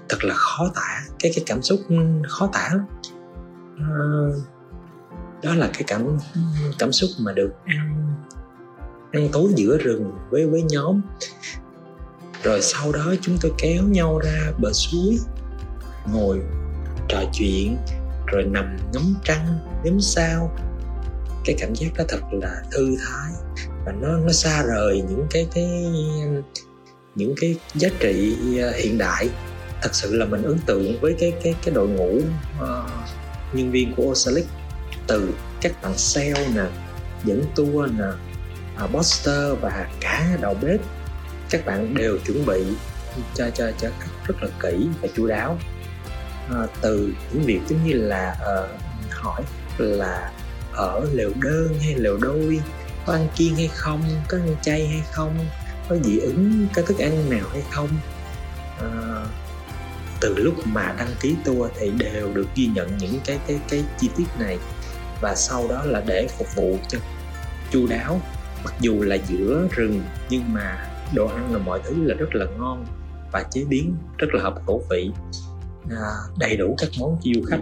thật 0.09 0.25
là 0.25 0.35
khó 0.35 0.71
tả, 0.75 1.03
cái 1.19 1.33
cái 1.35 1.45
cảm 1.47 1.63
xúc 1.63 1.81
ừ, 1.89 1.97
khó 2.29 2.47
tả 2.53 2.69
lắm. 2.73 2.87
Ờ, 3.79 4.31
đó 5.43 5.55
là 5.55 5.71
cái 5.73 5.83
cảm 5.87 6.19
cảm 6.79 6.93
xúc 6.93 7.11
mà 7.21 7.33
được 7.33 7.51
ăn 7.65 8.15
ăn 9.13 9.29
tối 9.33 9.53
giữa 9.57 9.79
rừng 9.79 10.13
với 10.31 10.47
với 10.47 10.63
nhóm. 10.63 11.01
Rồi 12.43 12.63
sau 12.63 12.93
đó 12.93 13.15
chúng 13.21 13.39
tôi 13.41 13.53
kéo 13.59 13.83
nhau 13.83 14.19
ra 14.19 14.53
bờ 14.59 14.73
suối, 14.73 15.19
ngồi 16.13 16.41
trò 17.09 17.23
chuyện, 17.33 17.77
rồi 18.27 18.45
nằm 18.45 18.77
ngắm 18.93 19.15
trăng, 19.25 19.59
ngắm 19.85 20.01
sao. 20.01 20.57
Cái 21.45 21.57
cảm 21.59 21.75
giác 21.75 21.89
đó 21.97 22.05
thật 22.09 22.21
là 22.33 22.63
thư 22.71 22.97
thái 22.97 23.33
và 23.85 23.93
nó 23.93 24.19
nó 24.19 24.33
xa 24.33 24.63
rời 24.63 25.03
những 25.09 25.27
cái 25.31 25.49
cái, 25.55 25.93
những 27.15 27.35
cái 27.41 27.57
giá 27.75 27.89
trị 28.01 28.37
ờ, 28.59 28.73
hiện 28.77 28.99
đại 28.99 29.29
thật 29.83 29.95
sự 29.95 30.17
là 30.17 30.27
mình 30.27 30.43
ấn 30.43 30.59
tượng 30.67 31.01
với 31.01 31.15
cái 31.19 31.33
cái 31.43 31.55
cái 31.65 31.75
đội 31.75 31.89
ngũ 31.89 32.21
uh, 32.63 32.91
nhân 33.53 33.71
viên 33.71 33.95
của 33.95 34.03
Osalic 34.03 34.47
từ 35.07 35.35
các 35.61 35.83
bạn 35.83 35.99
sale 35.99 36.49
nè 36.55 36.65
dẫn 37.25 37.45
tour 37.55 37.91
nè 37.93 38.05
uh, 38.85 38.91
poster 38.91 39.59
và 39.61 39.89
cả 40.01 40.37
đầu 40.41 40.57
bếp 40.63 40.81
các 41.51 41.67
bạn 41.67 41.95
đều 41.95 42.19
chuẩn 42.27 42.47
bị 42.47 42.65
cho 43.35 43.51
cho 43.51 43.71
cho 43.79 43.89
khách 44.01 44.27
rất 44.27 44.35
là 44.43 44.49
kỹ 44.63 44.89
và 45.03 45.09
chu 45.17 45.27
đáo. 45.27 45.59
Uh, 46.51 46.71
từ 46.81 47.13
những 47.33 47.43
việc 47.43 47.61
giống 47.69 47.87
như 47.87 47.93
là 47.93 48.37
uh, 48.41 48.81
hỏi 49.11 49.43
là 49.79 50.33
ở 50.73 51.07
lều 51.13 51.31
đơn 51.43 51.77
hay 51.81 51.95
lều 51.95 52.19
đôi 52.19 52.61
có 53.07 53.13
ăn 53.13 53.29
kiêng 53.37 53.57
hay 53.57 53.71
không 53.75 54.03
có 54.29 54.37
ăn 54.37 54.57
chay 54.63 54.87
hay 54.87 55.03
không 55.13 55.39
có 55.89 55.97
dị 55.97 56.19
ứng 56.19 56.67
cái 56.75 56.85
thức 56.89 56.99
ăn 56.99 57.31
nào 57.31 57.47
hay 57.53 57.63
không 57.71 57.89
từ 60.23 60.35
lúc 60.39 60.55
mà 60.67 60.95
đăng 60.99 61.11
ký 61.21 61.37
tour 61.45 61.71
thì 61.79 61.91
đều 61.99 62.33
được 62.35 62.47
ghi 62.57 62.67
nhận 62.75 62.97
những 62.99 63.15
cái 63.27 63.39
cái 63.47 63.61
cái 63.69 63.85
chi 63.99 64.11
tiết 64.17 64.27
này. 64.39 64.59
Và 65.21 65.35
sau 65.35 65.69
đó 65.69 65.85
là 65.85 66.03
để 66.07 66.27
phục 66.39 66.47
vụ 66.57 66.77
cho 66.89 66.99
chu 67.71 67.87
đáo. 67.87 68.21
Mặc 68.65 68.75
dù 68.81 69.03
là 69.03 69.17
giữa 69.29 69.69
rừng 69.71 70.01
nhưng 70.31 70.43
mà 70.53 70.89
đồ 71.15 71.27
ăn 71.27 71.53
là 71.53 71.59
mọi 71.59 71.81
thứ 71.85 72.05
là 72.05 72.15
rất 72.15 72.35
là 72.35 72.47
ngon 72.59 72.87
và 73.33 73.45
chế 73.51 73.65
biến 73.65 73.95
rất 74.19 74.29
là 74.33 74.43
hợp 74.43 74.55
khẩu 74.67 74.85
vị 74.91 75.11
à, 75.91 76.11
đầy 76.39 76.57
đủ 76.57 76.75
các 76.79 76.89
món 77.01 77.17
cho 77.23 77.31
du 77.35 77.43
khách. 77.51 77.61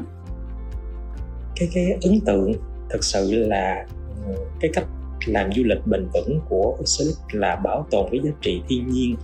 Cái 1.57 1.69
cái 1.75 1.85
ấn 2.03 2.21
tượng 2.27 2.53
thực 2.91 3.05
sự 3.05 3.47
là 3.47 3.87
ừ, 4.27 4.35
cái 4.61 4.71
cách 4.75 4.85
làm 5.27 5.53
du 5.53 5.63
lịch 5.65 5.87
bền 5.87 6.09
vững 6.13 6.41
của 6.49 6.77
Oxalic 6.81 7.17
là 7.33 7.57
bảo 7.57 7.87
tồn 7.91 8.09
cái 8.11 8.21
giá 8.25 8.31
trị 8.41 8.63
thiên 8.69 8.89
nhiên. 8.91 9.17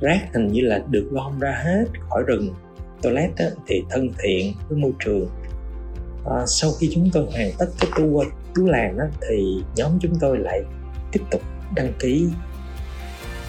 Rác 0.00 0.20
hình 0.34 0.48
như 0.48 0.60
là 0.60 0.82
được 0.90 1.08
gom 1.10 1.40
ra 1.40 1.62
hết 1.64 1.84
khỏi 2.10 2.22
rừng 2.26 2.54
toilet 3.04 3.30
á, 3.36 3.46
thì 3.66 3.82
thân 3.90 4.10
thiện 4.18 4.54
với 4.68 4.78
môi 4.78 4.92
trường. 5.04 5.28
À, 6.26 6.46
sau 6.46 6.70
khi 6.80 6.90
chúng 6.94 7.10
tôi 7.12 7.26
hoàn 7.32 7.50
tất 7.58 7.66
cái 7.80 7.90
tour 7.96 8.26
tú 8.54 8.66
làng 8.66 8.98
đó, 8.98 9.04
thì 9.28 9.62
nhóm 9.76 9.98
chúng 10.00 10.14
tôi 10.20 10.38
lại 10.38 10.62
tiếp 11.12 11.20
tục 11.30 11.42
đăng 11.74 11.92
ký 11.98 12.28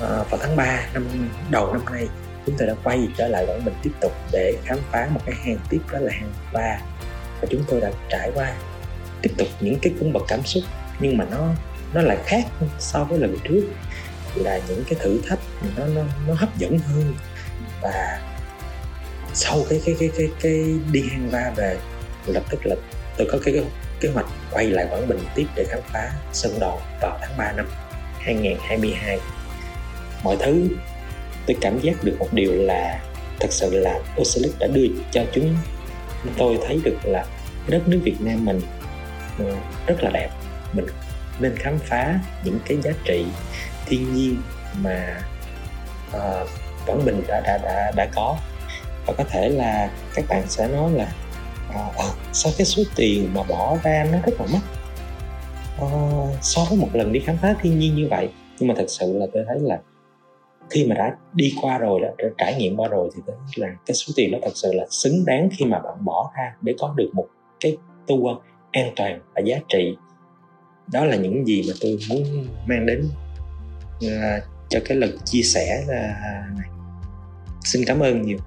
à, 0.01 0.07
vào 0.07 0.39
tháng 0.41 0.55
3 0.55 0.79
năm 0.93 1.07
đầu 1.51 1.73
năm 1.73 1.81
nay. 1.91 2.07
Chúng 2.45 2.55
tôi 2.57 2.67
đã 2.67 2.75
quay 2.83 3.07
trở 3.17 3.27
lại 3.27 3.45
quảng 3.47 3.65
bình 3.65 3.73
tiếp 3.83 3.91
tục 4.01 4.11
để 4.31 4.57
khám 4.63 4.77
phá 4.91 5.09
một 5.13 5.19
cái 5.25 5.35
hang 5.43 5.57
tiếp 5.69 5.79
đó 5.91 5.99
là 5.99 6.11
hang 6.13 6.31
ba. 6.53 6.81
Và 7.41 7.47
chúng 7.49 7.63
tôi 7.69 7.81
đã 7.81 7.91
trải 8.09 8.31
qua 8.35 8.55
tiếp 9.21 9.31
tục 9.37 9.47
những 9.61 9.79
cái 9.81 9.93
cung 9.99 10.13
bậc 10.13 10.23
cảm 10.27 10.43
xúc 10.43 10.63
nhưng 10.99 11.17
mà 11.17 11.25
nó 11.31 11.47
nó 11.93 12.01
lại 12.01 12.17
khác 12.25 12.45
so 12.79 13.03
với 13.03 13.19
lần 13.19 13.37
trước 13.43 13.63
là 14.35 14.59
những 14.69 14.83
cái 14.89 14.99
thử 14.99 15.19
thách 15.27 15.39
nó 15.77 15.85
nó 15.87 16.01
nó 16.27 16.33
hấp 16.33 16.57
dẫn 16.57 16.79
hơn. 16.79 17.15
Và 17.81 18.19
sau 19.35 19.65
cái 19.69 19.81
cái 19.85 19.95
cái 19.99 20.09
cái 20.17 20.27
cái 20.41 20.65
đi 20.91 21.03
hang 21.11 21.29
va 21.29 21.51
về 21.55 21.77
lập 22.25 22.43
tức 22.49 22.65
là 22.65 22.75
tôi 23.17 23.27
có 23.31 23.37
cái, 23.45 23.53
cái 23.53 23.63
kế 23.99 24.09
hoạch 24.09 24.25
quay 24.51 24.65
lại 24.65 24.87
Quảng 24.89 25.07
Bình 25.07 25.19
tiếp 25.35 25.45
để 25.55 25.65
khám 25.69 25.79
phá 25.93 26.11
Sơn 26.33 26.59
Đòn 26.59 26.79
vào 27.01 27.17
tháng 27.21 27.37
3 27.37 27.51
năm 27.51 27.67
2022 28.19 29.19
mọi 30.23 30.37
thứ 30.39 30.67
tôi 31.45 31.57
cảm 31.61 31.79
giác 31.79 32.03
được 32.03 32.15
một 32.19 32.27
điều 32.33 32.53
là 32.53 32.99
thật 33.39 33.47
sự 33.51 33.79
là 33.79 33.99
Ocelot 34.21 34.59
đã 34.59 34.67
đưa 34.67 34.85
cho 35.11 35.23
chúng 35.33 35.55
tôi 36.37 36.57
thấy 36.67 36.79
được 36.83 36.97
là 37.03 37.25
đất 37.67 37.87
nước 37.87 37.99
Việt 38.03 38.15
Nam 38.19 38.45
mình 38.45 38.61
ừ, 39.37 39.45
rất 39.87 40.03
là 40.03 40.09
đẹp. 40.13 40.29
Mình 40.73 40.85
nên 41.39 41.55
khám 41.57 41.79
phá 41.79 42.19
những 42.43 42.59
cái 42.67 42.77
giá 42.83 42.91
trị 43.03 43.25
thiên 43.85 44.13
nhiên 44.13 44.41
mà 44.81 45.21
uh, 46.09 46.49
Quảng 46.85 47.05
Bình 47.05 47.21
đã 47.27 47.41
đã 47.45 47.57
đã 47.57 47.91
đã 47.95 48.07
có 48.15 48.37
và 49.05 49.13
có 49.17 49.23
thể 49.23 49.49
là 49.49 49.91
các 50.15 50.25
bạn 50.29 50.43
sẽ 50.47 50.67
nói 50.67 50.91
là 50.91 51.13
à, 51.73 51.89
sao 52.33 52.53
cái 52.57 52.65
số 52.65 52.83
tiền 52.95 53.33
mà 53.33 53.43
bỏ 53.43 53.77
ra 53.83 54.07
nó 54.11 54.17
rất 54.25 54.41
là 54.41 54.47
mắc? 54.53 54.61
À, 55.79 55.87
so 56.41 56.65
với 56.69 56.77
một 56.77 56.89
lần 56.93 57.11
đi 57.11 57.19
khám 57.19 57.37
phá 57.37 57.55
thiên 57.61 57.79
nhiên 57.79 57.95
như 57.95 58.07
vậy. 58.09 58.29
Nhưng 58.59 58.67
mà 58.67 58.73
thật 58.77 58.85
sự 58.87 59.17
là 59.17 59.25
tôi 59.33 59.43
thấy 59.47 59.59
là 59.59 59.79
khi 60.69 60.87
mà 60.87 60.95
đã 60.95 61.15
đi 61.33 61.53
qua 61.61 61.77
rồi 61.77 61.99
đã, 62.01 62.09
đã 62.17 62.25
trải 62.37 62.55
nghiệm 62.55 62.77
qua 62.77 62.87
rồi 62.87 63.09
thì 63.15 63.21
tôi 63.25 63.35
là 63.55 63.67
cái 63.85 63.95
số 63.95 64.13
tiền 64.15 64.31
đó 64.31 64.37
thật 64.41 64.51
sự 64.55 64.73
là 64.73 64.85
xứng 64.89 65.25
đáng 65.25 65.49
khi 65.57 65.65
mà 65.65 65.79
bạn 65.79 66.05
bỏ 66.05 66.31
ra 66.37 66.55
để 66.61 66.73
có 66.79 66.93
được 66.97 67.09
một 67.13 67.27
cái 67.59 67.77
tour 68.07 68.37
an 68.71 68.93
toàn 68.95 69.19
và 69.35 69.41
giá 69.45 69.57
trị. 69.69 69.97
Đó 70.91 71.05
là 71.05 71.15
những 71.15 71.47
gì 71.47 71.63
mà 71.67 71.73
tôi 71.81 71.97
muốn 72.09 72.47
mang 72.65 72.85
đến 72.85 73.09
uh, 74.05 74.43
cho 74.69 74.79
cái 74.85 74.97
lần 74.97 75.17
chia 75.25 75.41
sẻ 75.41 75.81
uh, 75.83 76.57
này. 76.57 76.69
Xin 77.63 77.83
cảm 77.85 77.99
ơn 77.99 78.21
nhiều. 78.21 78.37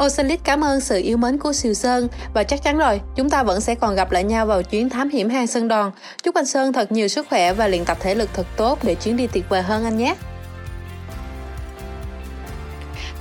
Oceanlit 0.00 0.40
cảm 0.44 0.64
ơn 0.64 0.80
sự 0.80 1.00
yêu 1.02 1.16
mến 1.16 1.38
của 1.38 1.52
Siêu 1.52 1.74
Sơn 1.74 2.08
và 2.34 2.44
chắc 2.44 2.62
chắn 2.62 2.78
rồi, 2.78 3.00
chúng 3.16 3.30
ta 3.30 3.42
vẫn 3.42 3.60
sẽ 3.60 3.74
còn 3.74 3.94
gặp 3.94 4.12
lại 4.12 4.24
nhau 4.24 4.46
vào 4.46 4.62
chuyến 4.62 4.90
thám 4.90 5.08
hiểm 5.08 5.28
hang 5.28 5.46
Sơn 5.46 5.68
Đòn. 5.68 5.90
Chúc 6.22 6.34
anh 6.34 6.46
Sơn 6.46 6.72
thật 6.72 6.92
nhiều 6.92 7.08
sức 7.08 7.26
khỏe 7.30 7.52
và 7.52 7.68
luyện 7.68 7.84
tập 7.84 7.98
thể 8.00 8.14
lực 8.14 8.30
thật 8.34 8.46
tốt 8.56 8.78
để 8.82 8.94
chuyến 8.94 9.16
đi 9.16 9.26
tuyệt 9.26 9.48
vời 9.48 9.62
hơn 9.62 9.84
anh 9.84 9.98
nhé. 9.98 10.14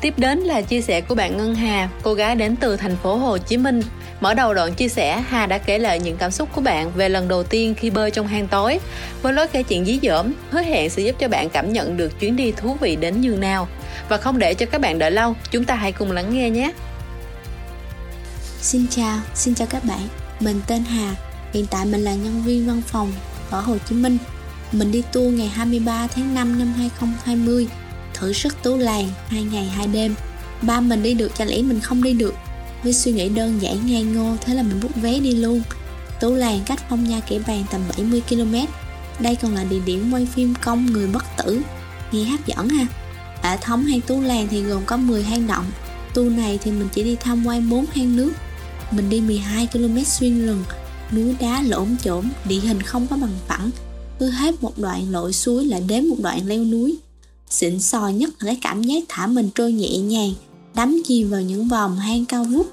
Tiếp 0.02 0.14
đến 0.18 0.40
là 0.40 0.62
chia 0.62 0.82
sẻ 0.82 1.02
của 1.02 1.16
bạn 1.16 1.38
Ngân 1.38 1.56
Hà, 1.56 1.90
cô 2.04 2.14
gái 2.14 2.36
đến 2.36 2.56
từ 2.56 2.76
thành 2.76 2.96
phố 2.96 3.16
Hồ 3.16 3.38
Chí 3.38 3.58
Minh. 3.58 3.82
Mở 4.20 4.34
đầu 4.34 4.54
đoạn 4.54 4.74
chia 4.74 4.90
sẻ, 4.90 5.24
Hà 5.28 5.46
đã 5.46 5.58
kể 5.58 5.80
lại 5.80 6.00
những 6.00 6.18
cảm 6.18 6.32
xúc 6.32 6.50
của 6.56 6.62
bạn 6.62 6.92
về 6.96 7.10
lần 7.10 7.28
đầu 7.28 7.44
tiên 7.44 7.76
khi 7.76 7.90
bơi 7.90 8.12
trong 8.12 8.28
hang 8.28 8.48
tối. 8.48 8.80
Với 9.22 9.34
lối 9.34 9.48
kể 9.48 9.64
chuyện 9.64 9.86
dí 9.86 10.00
dỏm, 10.04 10.34
hứa 10.50 10.62
hẹn 10.62 10.90
sẽ 10.90 11.02
giúp 11.02 11.16
cho 11.20 11.28
bạn 11.28 11.50
cảm 11.50 11.74
nhận 11.74 11.98
được 11.98 12.20
chuyến 12.20 12.36
đi 12.36 12.52
thú 12.52 12.78
vị 12.80 12.96
đến 12.96 13.22
như 13.22 13.30
nào. 13.30 13.68
Và 14.10 14.18
không 14.18 14.40
để 14.40 14.54
cho 14.54 14.66
các 14.66 14.82
bạn 14.82 15.00
đợi 15.00 15.12
lâu, 15.12 15.36
chúng 15.52 15.66
ta 15.66 15.76
hãy 15.76 15.92
cùng 15.92 16.12
lắng 16.12 16.34
nghe 16.34 16.50
nhé. 16.50 16.72
Xin 18.62 18.88
chào, 18.90 19.20
xin 19.36 19.56
chào 19.56 19.68
các 19.68 19.84
bạn. 19.84 20.08
Mình 20.40 20.62
tên 20.68 20.84
Hà, 20.84 21.16
hiện 21.54 21.66
tại 21.66 21.86
mình 21.86 22.02
là 22.02 22.14
nhân 22.14 22.44
viên 22.46 22.68
văn 22.68 22.82
phòng 22.88 23.12
ở 23.50 23.62
Hồ 23.62 23.78
Chí 23.90 23.96
Minh. 23.96 24.18
Mình 24.72 24.92
đi 24.92 25.04
tour 25.12 25.34
ngày 25.34 25.48
23 25.48 26.08
tháng 26.08 26.36
5 26.36 26.60
năm 26.60 26.74
2020, 26.78 27.68
thử 28.14 28.34
sức 28.34 28.64
tú 28.64 28.78
làng 28.78 29.10
2 29.28 29.44
ngày 29.44 29.66
2 29.66 29.88
đêm. 29.88 30.16
Ba 30.62 30.80
mình 30.80 31.04
đi 31.04 31.14
được 31.14 31.36
chả 31.38 31.46
lẽ 31.46 31.62
mình 31.62 31.80
không 31.80 32.04
đi 32.04 32.14
được 32.14 32.36
với 32.84 32.94
suy 32.94 33.12
nghĩ 33.12 33.30
đơn 33.30 33.62
giản 33.62 33.88
ngây 33.88 34.04
ngô 34.04 34.36
thế 34.46 34.54
là 34.54 34.64
mình 34.64 34.80
bút 34.82 34.96
vé 34.96 35.20
đi 35.20 35.36
luôn 35.36 35.62
Tú 36.20 36.36
làng 36.36 36.60
cách 36.66 36.80
phong 36.90 37.04
nha 37.04 37.20
kẻ 37.20 37.40
bàn 37.48 37.64
tầm 37.72 37.82
70 37.98 38.22
km 38.30 38.56
Đây 39.20 39.36
còn 39.36 39.56
là 39.56 39.64
địa 39.64 39.80
điểm 39.86 40.12
quay 40.14 40.26
phim 40.26 40.54
công 40.62 40.86
người 40.86 41.08
bất 41.08 41.26
tử 41.38 41.62
Nghe 42.12 42.24
hấp 42.24 42.46
dẫn 42.46 42.70
ha 42.70 42.86
ở 43.42 43.58
thống 43.62 43.86
hang 43.86 44.02
Tú 44.02 44.22
làng 44.22 44.48
thì 44.52 44.62
gồm 44.62 44.82
có 44.86 44.98
10 44.98 45.24
hang 45.24 45.48
động. 45.48 45.66
Tu 46.14 46.24
này 46.24 46.60
thì 46.64 46.72
mình 46.72 46.88
chỉ 46.94 47.04
đi 47.04 47.16
tham 47.16 47.46
quan 47.46 47.70
4 47.70 47.86
hang 47.86 48.16
nước. 48.16 48.32
Mình 48.92 49.10
đi 49.10 49.22
12 49.22 49.68
km 49.68 50.04
xuyên 50.06 50.46
rừng, 50.46 50.64
Núi 51.12 51.36
đá 51.40 51.62
lỗm 51.62 51.96
chổm, 52.04 52.26
Địa 52.46 52.60
hình 52.60 52.82
không 52.82 53.08
có 53.08 53.18
bằng 53.18 53.38
phẳng. 53.48 53.70
Cứ 54.20 54.30
hết 54.30 54.64
một 54.64 54.80
đoạn 54.80 55.12
lội 55.12 55.34
suối 55.34 55.66
lại 55.66 55.84
đến 55.88 56.08
một 56.08 56.16
đoạn 56.22 56.48
leo 56.48 56.66
núi. 56.66 56.98
Xịn 57.50 57.80
sò 57.80 58.08
nhất 58.08 58.30
là 58.40 58.46
cái 58.46 58.60
cảm 58.62 58.84
giác 58.84 59.04
thả 59.10 59.28
mình 59.28 59.50
trôi 59.56 59.72
nhẹ 59.72 59.98
nhàng, 59.98 60.34
đắm 60.76 61.02
chìm 61.06 61.30
vào 61.30 61.42
những 61.42 61.68
vòng 61.68 62.00
hang 62.00 62.26
cao 62.26 62.44
vút. 62.44 62.68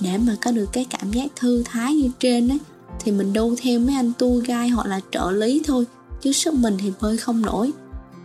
Để 0.00 0.18
mà 0.18 0.36
có 0.44 0.52
được 0.52 0.66
cái 0.72 0.86
cảm 0.90 1.12
giác 1.12 1.30
thư 1.36 1.62
thái 1.66 1.94
như 1.94 2.10
trên 2.20 2.48
ấy 2.48 2.58
thì 3.04 3.12
mình 3.12 3.32
đu 3.32 3.56
theo 3.62 3.80
mấy 3.80 3.94
anh 3.94 4.12
tour 4.18 4.46
guide 4.46 4.68
hoặc 4.68 4.86
là 4.86 5.00
trợ 5.12 5.30
lý 5.30 5.62
thôi, 5.64 5.84
chứ 6.22 6.32
sức 6.32 6.54
mình 6.54 6.76
thì 6.80 6.92
bơi 7.00 7.16
không 7.16 7.42
nổi 7.42 7.70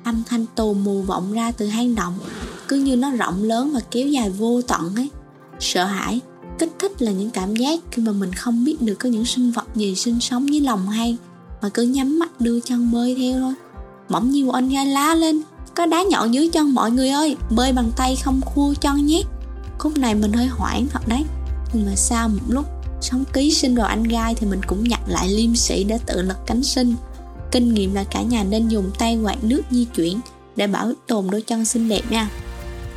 âm 0.05 0.23
thanh 0.25 0.45
tù 0.55 0.73
mù 0.73 1.01
vọng 1.01 1.33
ra 1.33 1.51
từ 1.51 1.67
hang 1.67 1.95
động, 1.95 2.13
cứ 2.67 2.75
như 2.75 2.95
nó 2.95 3.11
rộng 3.11 3.43
lớn 3.43 3.71
và 3.73 3.79
kéo 3.91 4.07
dài 4.07 4.29
vô 4.29 4.61
tận 4.61 4.95
ấy. 4.95 5.09
Sợ 5.59 5.85
hãi, 5.85 6.19
kích 6.59 6.71
thích 6.79 7.01
là 7.01 7.11
những 7.11 7.29
cảm 7.29 7.55
giác 7.55 7.79
khi 7.91 8.01
mà 8.01 8.11
mình 8.11 8.33
không 8.33 8.65
biết 8.65 8.81
được 8.81 8.95
có 8.95 9.09
những 9.09 9.25
sinh 9.25 9.51
vật 9.51 9.65
gì 9.75 9.95
sinh 9.95 10.19
sống 10.19 10.53
dưới 10.53 10.61
lòng 10.61 10.87
hang, 10.87 11.15
mà 11.61 11.69
cứ 11.69 11.83
nhắm 11.83 12.19
mắt 12.19 12.41
đưa 12.41 12.59
chân 12.59 12.91
bơi 12.91 13.15
theo 13.15 13.39
thôi. 13.39 13.53
Bỗng 14.09 14.31
nhiên 14.31 14.47
một 14.47 14.53
anh 14.53 14.69
gai 14.69 14.85
lá 14.85 15.15
lên, 15.15 15.41
có 15.75 15.85
đá 15.85 16.03
nhọn 16.09 16.31
dưới 16.31 16.49
chân 16.49 16.73
mọi 16.73 16.91
người 16.91 17.09
ơi, 17.09 17.35
bơi 17.49 17.73
bằng 17.73 17.91
tay 17.97 18.15
không 18.15 18.41
khua 18.41 18.73
chân 18.73 19.05
nhé. 19.05 19.21
Khúc 19.77 19.97
này 19.97 20.15
mình 20.15 20.33
hơi 20.33 20.47
hoảng 20.47 20.87
thật 20.87 21.07
đấy, 21.07 21.23
nhưng 21.73 21.85
mà 21.85 21.95
sau 21.95 22.29
một 22.29 22.43
lúc 22.47 22.65
sống 23.01 23.23
ký 23.33 23.53
sinh 23.53 23.75
vào 23.75 23.87
anh 23.87 24.03
gai 24.03 24.35
thì 24.35 24.47
mình 24.47 24.61
cũng 24.67 24.83
nhặt 24.83 25.01
lại 25.07 25.29
liêm 25.29 25.55
sĩ 25.55 25.83
để 25.83 25.99
tự 26.05 26.21
lật 26.21 26.37
cánh 26.45 26.63
sinh 26.63 26.95
kinh 27.55 27.73
nghiệm 27.73 27.93
là 27.93 28.03
cả 28.03 28.21
nhà 28.21 28.43
nên 28.43 28.67
dùng 28.67 28.91
tay 28.99 29.17
quạt 29.17 29.43
nước 29.43 29.61
di 29.71 29.85
chuyển 29.85 30.19
để 30.55 30.67
bảo 30.67 30.91
tồn 31.07 31.27
đôi 31.31 31.41
chân 31.41 31.65
xinh 31.65 31.89
đẹp 31.89 32.01
nha. 32.09 32.29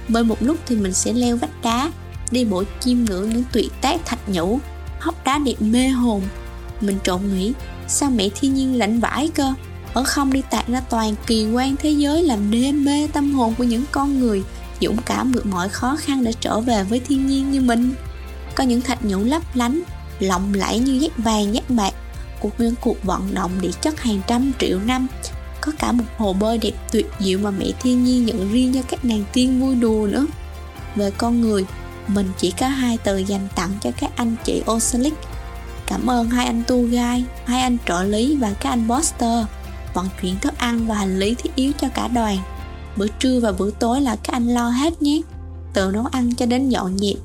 Bơi 0.08 0.24
một 0.24 0.42
lúc 0.42 0.56
thì 0.66 0.76
mình 0.76 0.92
sẽ 0.92 1.12
leo 1.12 1.36
vách 1.36 1.62
đá, 1.62 1.90
đi 2.30 2.44
bộ 2.44 2.64
chiêm 2.80 3.04
ngưỡng 3.04 3.30
những 3.30 3.42
tuyệt 3.52 3.72
tác 3.80 4.06
thạch 4.06 4.28
nhũ 4.28 4.58
hóc 5.00 5.24
đá 5.24 5.38
đẹp 5.38 5.54
mê 5.60 5.88
hồn. 5.88 6.22
Mình 6.80 6.98
trộn 7.04 7.20
nghĩ, 7.34 7.52
sao 7.88 8.10
mẹ 8.10 8.28
thiên 8.40 8.54
nhiên 8.54 8.78
lạnh 8.78 9.00
vãi 9.00 9.28
cơ? 9.28 9.54
Ở 9.94 10.04
không 10.04 10.32
đi 10.32 10.42
tạc 10.50 10.68
ra 10.68 10.80
toàn 10.80 11.14
kỳ 11.26 11.46
quan 11.46 11.76
thế 11.76 11.90
giới 11.90 12.22
làm 12.22 12.50
đê 12.50 12.72
mê 12.72 13.08
tâm 13.12 13.32
hồn 13.32 13.54
của 13.58 13.64
những 13.64 13.84
con 13.92 14.20
người, 14.20 14.42
dũng 14.80 14.96
cảm 15.06 15.32
vượt 15.32 15.46
mọi 15.46 15.68
khó 15.68 15.96
khăn 15.96 16.24
để 16.24 16.32
trở 16.40 16.60
về 16.60 16.84
với 16.84 17.00
thiên 17.00 17.26
nhiên 17.26 17.50
như 17.50 17.60
mình. 17.60 17.92
Có 18.54 18.64
những 18.64 18.80
thạch 18.80 19.04
nhũ 19.04 19.24
lấp 19.24 19.42
lánh, 19.56 19.82
lộng 20.20 20.54
lẫy 20.54 20.78
như 20.78 20.92
giác 20.92 21.18
vàng 21.18 21.54
giác 21.54 21.70
bạc 21.70 21.94
cuộc 22.40 22.59
nguyên 22.59 22.75
cuộc 22.80 23.04
vận 23.04 23.35
động 23.35 23.50
địa 23.61 23.73
chất 23.80 24.00
hàng 24.00 24.21
trăm 24.26 24.52
triệu 24.59 24.78
năm. 24.78 25.07
Có 25.61 25.73
cả 25.78 25.92
một 25.92 26.04
hồ 26.16 26.33
bơi 26.33 26.59
đẹp 26.59 26.73
tuyệt 26.92 27.07
diệu 27.21 27.38
mà 27.38 27.50
mẹ 27.50 27.66
thiên 27.80 28.04
nhiên 28.04 28.26
nhận 28.26 28.52
riêng 28.52 28.75
cho 28.75 28.80
các 28.88 29.04
nàng 29.04 29.25
tiên 29.33 29.61
vui 29.61 29.75
đùa 29.75 30.07
nữa. 30.11 30.26
Về 30.97 31.11
con 31.11 31.40
người, 31.40 31.64
mình 32.07 32.33
chỉ 32.38 32.50
có 32.50 32.68
hai 32.68 32.99
từ 33.04 33.16
dành 33.18 33.49
tặng 33.54 33.71
cho 33.80 33.90
các 34.00 34.11
anh 34.16 34.37
chị 34.45 34.62
Oceanic 34.66 35.14
cảm 35.88 36.11
ơn 36.11 36.30
hai 36.30 36.47
anh 36.47 36.62
tour 36.66 36.90
guide, 36.90 37.23
hai 37.45 37.62
anh 37.62 37.76
trợ 37.87 38.02
lý 38.02 38.37
và 38.37 38.52
các 38.61 38.71
anh 38.71 38.88
poster. 38.88 39.45
Vận 39.95 40.09
chuyển 40.23 40.38
thức 40.38 40.59
ăn 40.59 40.87
và 40.87 40.95
hành 40.95 41.18
lý 41.18 41.35
thiết 41.35 41.54
yếu 41.54 41.73
cho 41.80 41.88
cả 41.95 42.09
đoàn. 42.09 42.38
Bữa 42.97 43.07
trưa 43.18 43.40
và 43.40 43.52
bữa 43.52 43.71
tối 43.71 44.00
là 44.00 44.16
các 44.16 44.33
anh 44.33 44.49
lo 44.54 44.68
hết 44.68 45.02
nhé. 45.02 45.21
Từ 45.73 45.90
nấu 45.90 46.07
ăn 46.07 46.35
cho 46.35 46.47
đến 46.47 46.68
dọn 46.68 46.99
dẹp, 46.99 47.16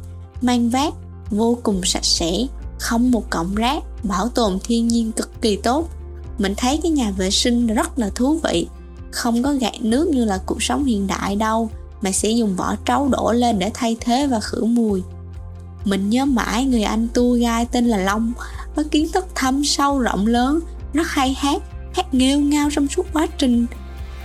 mang 0.41 0.70
vác, 0.70 0.93
vô 1.29 1.58
cùng 1.63 1.82
sạch 1.84 2.05
sẽ 2.05 2.32
không 2.83 3.11
một 3.11 3.29
cọng 3.29 3.55
rác, 3.55 3.83
bảo 4.03 4.29
tồn 4.29 4.57
thiên 4.63 4.87
nhiên 4.87 5.11
cực 5.11 5.41
kỳ 5.41 5.55
tốt. 5.55 5.89
Mình 6.37 6.53
thấy 6.57 6.79
cái 6.83 6.91
nhà 6.91 7.11
vệ 7.11 7.31
sinh 7.31 7.67
rất 7.67 7.99
là 7.99 8.09
thú 8.15 8.39
vị. 8.43 8.67
Không 9.11 9.43
có 9.43 9.53
gạt 9.53 9.73
nước 9.81 10.09
như 10.09 10.25
là 10.25 10.39
cuộc 10.45 10.63
sống 10.63 10.85
hiện 10.85 11.07
đại 11.07 11.35
đâu, 11.35 11.69
mà 12.01 12.11
sẽ 12.11 12.29
dùng 12.29 12.55
vỏ 12.55 12.75
trấu 12.85 13.07
đổ 13.07 13.31
lên 13.31 13.59
để 13.59 13.71
thay 13.73 13.97
thế 13.99 14.27
và 14.27 14.39
khử 14.39 14.63
mùi. 14.63 15.01
Mình 15.85 16.09
nhớ 16.09 16.25
mãi 16.25 16.65
người 16.65 16.83
anh 16.83 17.07
tour 17.13 17.39
guide 17.39 17.65
tên 17.71 17.85
là 17.87 17.97
Long 17.97 18.33
có 18.75 18.83
kiến 18.91 19.09
thức 19.13 19.25
thâm 19.35 19.63
sâu 19.63 19.99
rộng 19.99 20.27
lớn, 20.27 20.59
rất 20.93 21.07
hay 21.07 21.33
hát 21.33 21.61
hát 21.93 22.13
nghêu 22.13 22.39
ngao 22.39 22.69
trong 22.71 22.87
suốt 22.87 23.05
quá 23.13 23.27
trình. 23.37 23.65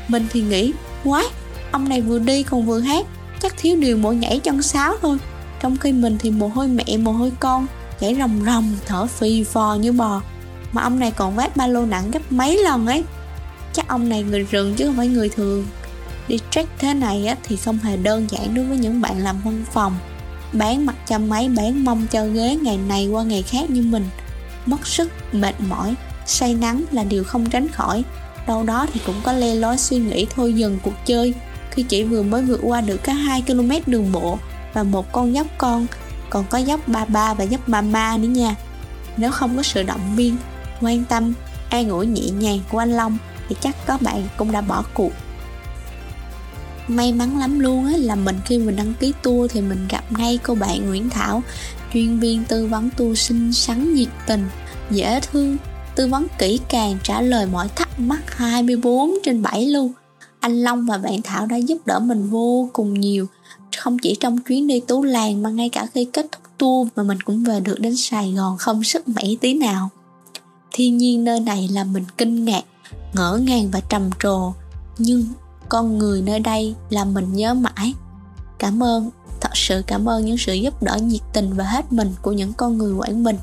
Mình 0.08 0.26
thì 0.30 0.42
nghĩ, 0.42 0.72
quá, 1.04 1.24
ông 1.70 1.88
này 1.88 2.00
vừa 2.00 2.18
đi 2.18 2.42
còn 2.42 2.66
vừa 2.66 2.80
hát, 2.80 3.06
chắc 3.42 3.54
thiếu 3.58 3.76
điều 3.76 3.96
mỗi 3.96 4.16
nhảy 4.16 4.38
chân 4.38 4.62
sáo 4.62 4.94
thôi. 5.02 5.18
Trong 5.62 5.76
khi 5.76 5.92
mình 5.92 6.16
thì 6.20 6.30
mồ 6.30 6.48
hôi 6.48 6.68
mẹ, 6.68 6.96
mồ 6.96 7.12
hôi 7.12 7.32
con 7.40 7.66
chảy 8.00 8.16
rồng 8.18 8.44
rồng 8.46 8.76
thở 8.86 9.06
phì 9.06 9.44
phò 9.44 9.76
như 9.80 9.92
bò. 9.92 10.22
Mà 10.72 10.82
ông 10.82 10.98
này 10.98 11.10
còn 11.10 11.36
vác 11.36 11.56
ba 11.56 11.66
lô 11.66 11.86
nặng 11.86 12.10
gấp 12.10 12.32
mấy 12.32 12.62
lần 12.64 12.86
ấy. 12.86 13.04
Chắc 13.72 13.88
ông 13.88 14.08
này 14.08 14.22
người 14.22 14.42
rừng 14.42 14.74
chứ 14.74 14.86
không 14.86 14.96
phải 14.96 15.08
người 15.08 15.28
thường. 15.28 15.66
Đi 16.28 16.38
trek 16.50 16.66
thế 16.78 16.94
này 16.94 17.26
á, 17.26 17.36
thì 17.42 17.56
không 17.56 17.78
hề 17.78 17.96
đơn 17.96 18.26
giản 18.30 18.54
đối 18.54 18.64
với 18.64 18.78
những 18.78 19.00
bạn 19.00 19.18
làm 19.18 19.40
văn 19.44 19.64
phòng. 19.72 19.96
Bán 20.52 20.86
mặt 20.86 20.96
cho 21.08 21.18
máy 21.18 21.48
bán 21.48 21.84
mông 21.84 22.06
cho 22.10 22.26
ghế 22.26 22.56
ngày 22.62 22.76
này 22.76 23.06
qua 23.06 23.22
ngày 23.22 23.42
khác 23.42 23.70
như 23.70 23.82
mình. 23.82 24.08
Mất 24.66 24.86
sức 24.86 25.10
mệt 25.32 25.54
mỏi 25.68 25.94
say 26.26 26.54
nắng 26.54 26.84
là 26.92 27.04
điều 27.04 27.24
không 27.24 27.50
tránh 27.50 27.68
khỏi. 27.68 28.04
Đâu 28.46 28.62
đó 28.62 28.86
thì 28.92 29.00
cũng 29.06 29.20
có 29.22 29.32
le 29.32 29.54
lói 29.54 29.78
suy 29.78 29.98
nghĩ 29.98 30.26
thôi 30.34 30.54
dừng 30.54 30.78
cuộc 30.82 31.06
chơi. 31.06 31.34
Khi 31.70 31.82
chỉ 31.82 32.04
vừa 32.04 32.22
mới 32.22 32.42
vượt 32.42 32.60
qua 32.62 32.80
được 32.80 33.02
cả 33.02 33.12
2 33.12 33.42
km 33.42 33.70
đường 33.86 34.12
bộ 34.12 34.38
và 34.74 34.82
một 34.82 35.12
con 35.12 35.34
dốc 35.34 35.46
con 35.58 35.86
còn 36.30 36.44
có 36.50 36.58
dốc 36.58 36.88
ba 36.88 37.04
ba 37.04 37.34
và 37.34 37.44
dốc 37.44 37.68
ba 37.68 37.80
ma 37.80 38.16
nữa 38.16 38.28
nha. 38.28 38.54
Nếu 39.16 39.30
không 39.30 39.56
có 39.56 39.62
sự 39.62 39.82
động 39.82 40.16
viên, 40.16 40.36
quan 40.80 41.04
tâm, 41.04 41.32
an 41.70 41.88
ủi 41.88 42.06
nhẹ 42.06 42.30
nhàng 42.30 42.60
của 42.70 42.78
anh 42.78 42.92
Long 42.92 43.18
thì 43.48 43.56
chắc 43.60 43.86
có 43.86 43.98
bạn 44.00 44.28
cũng 44.36 44.52
đã 44.52 44.60
bỏ 44.60 44.84
cuộc. 44.94 45.12
May 46.88 47.12
mắn 47.12 47.38
lắm 47.38 47.60
luôn 47.60 47.86
á, 47.86 47.92
là 47.96 48.14
mình 48.14 48.36
khi 48.44 48.58
mình 48.58 48.76
đăng 48.76 48.94
ký 49.00 49.12
tour 49.22 49.52
thì 49.52 49.60
mình 49.60 49.86
gặp 49.88 50.04
ngay 50.18 50.38
cô 50.42 50.54
bạn 50.54 50.86
Nguyễn 50.86 51.10
Thảo, 51.10 51.42
chuyên 51.92 52.18
viên 52.18 52.44
tư 52.44 52.66
vấn 52.66 52.90
tour 52.90 53.18
xinh 53.18 53.52
xắn 53.52 53.94
nhiệt 53.94 54.08
tình, 54.26 54.48
dễ 54.90 55.20
thương, 55.20 55.56
tư 55.94 56.06
vấn 56.06 56.26
kỹ 56.38 56.60
càng, 56.68 56.98
trả 57.02 57.20
lời 57.20 57.46
mọi 57.46 57.68
thắc 57.76 58.00
mắc 58.00 58.36
24 58.36 59.10
trên 59.24 59.42
7 59.42 59.66
luôn. 59.66 59.92
Anh 60.40 60.62
Long 60.62 60.86
và 60.86 60.98
bạn 60.98 61.22
Thảo 61.22 61.46
đã 61.46 61.56
giúp 61.56 61.86
đỡ 61.86 61.98
mình 61.98 62.30
vô 62.30 62.70
cùng 62.72 63.00
nhiều 63.00 63.26
không 63.78 63.98
chỉ 63.98 64.16
trong 64.20 64.38
chuyến 64.38 64.66
đi 64.66 64.80
tú 64.80 65.02
làng 65.02 65.42
mà 65.42 65.50
ngay 65.50 65.68
cả 65.68 65.86
khi 65.94 66.04
kết 66.04 66.26
thúc 66.32 66.42
tour 66.58 66.88
mà 66.96 67.02
mình 67.02 67.20
cũng 67.20 67.44
về 67.44 67.60
được 67.60 67.80
đến 67.80 67.96
Sài 67.96 68.32
Gòn 68.32 68.56
không 68.58 68.84
sức 68.84 69.08
mẩy 69.08 69.38
tí 69.40 69.54
nào. 69.54 69.88
Thiên 70.72 70.96
nhiên 70.96 71.24
nơi 71.24 71.40
này 71.40 71.68
làm 71.72 71.92
mình 71.92 72.04
kinh 72.18 72.44
ngạc, 72.44 72.62
ngỡ 73.14 73.40
ngàng 73.42 73.70
và 73.72 73.80
trầm 73.80 74.10
trồ, 74.22 74.52
nhưng 74.98 75.24
con 75.68 75.98
người 75.98 76.22
nơi 76.22 76.40
đây 76.40 76.74
làm 76.90 77.14
mình 77.14 77.32
nhớ 77.32 77.54
mãi. 77.54 77.94
Cảm 78.58 78.82
ơn, 78.82 79.10
thật 79.40 79.50
sự 79.54 79.82
cảm 79.86 80.08
ơn 80.08 80.24
những 80.24 80.38
sự 80.38 80.54
giúp 80.54 80.82
đỡ 80.82 80.96
nhiệt 81.02 81.22
tình 81.32 81.52
và 81.52 81.64
hết 81.64 81.92
mình 81.92 82.12
của 82.22 82.32
những 82.32 82.52
con 82.52 82.78
người 82.78 82.92
quảng 82.92 83.24
bình 83.24 83.36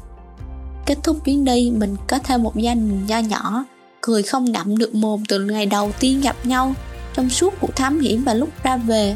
kết 0.85 0.97
thúc 1.03 1.17
chuyến 1.25 1.45
đi, 1.45 1.71
mình 1.71 1.95
có 2.07 2.19
thêm 2.23 2.43
một 2.43 2.55
gia 2.55 2.73
đình 2.73 3.05
nho 3.07 3.19
nhỏ, 3.19 3.65
cười 4.01 4.23
không 4.23 4.51
ngậm 4.51 4.77
được 4.77 4.95
mồm 4.95 5.23
từ 5.27 5.39
ngày 5.39 5.65
đầu 5.65 5.91
tiên 5.99 6.21
gặp 6.21 6.35
nhau. 6.43 6.73
Trong 7.13 7.29
suốt 7.29 7.53
cuộc 7.61 7.75
thám 7.75 7.99
hiểm 7.99 8.23
và 8.23 8.33
lúc 8.33 8.49
ra 8.63 8.77
về 8.77 9.15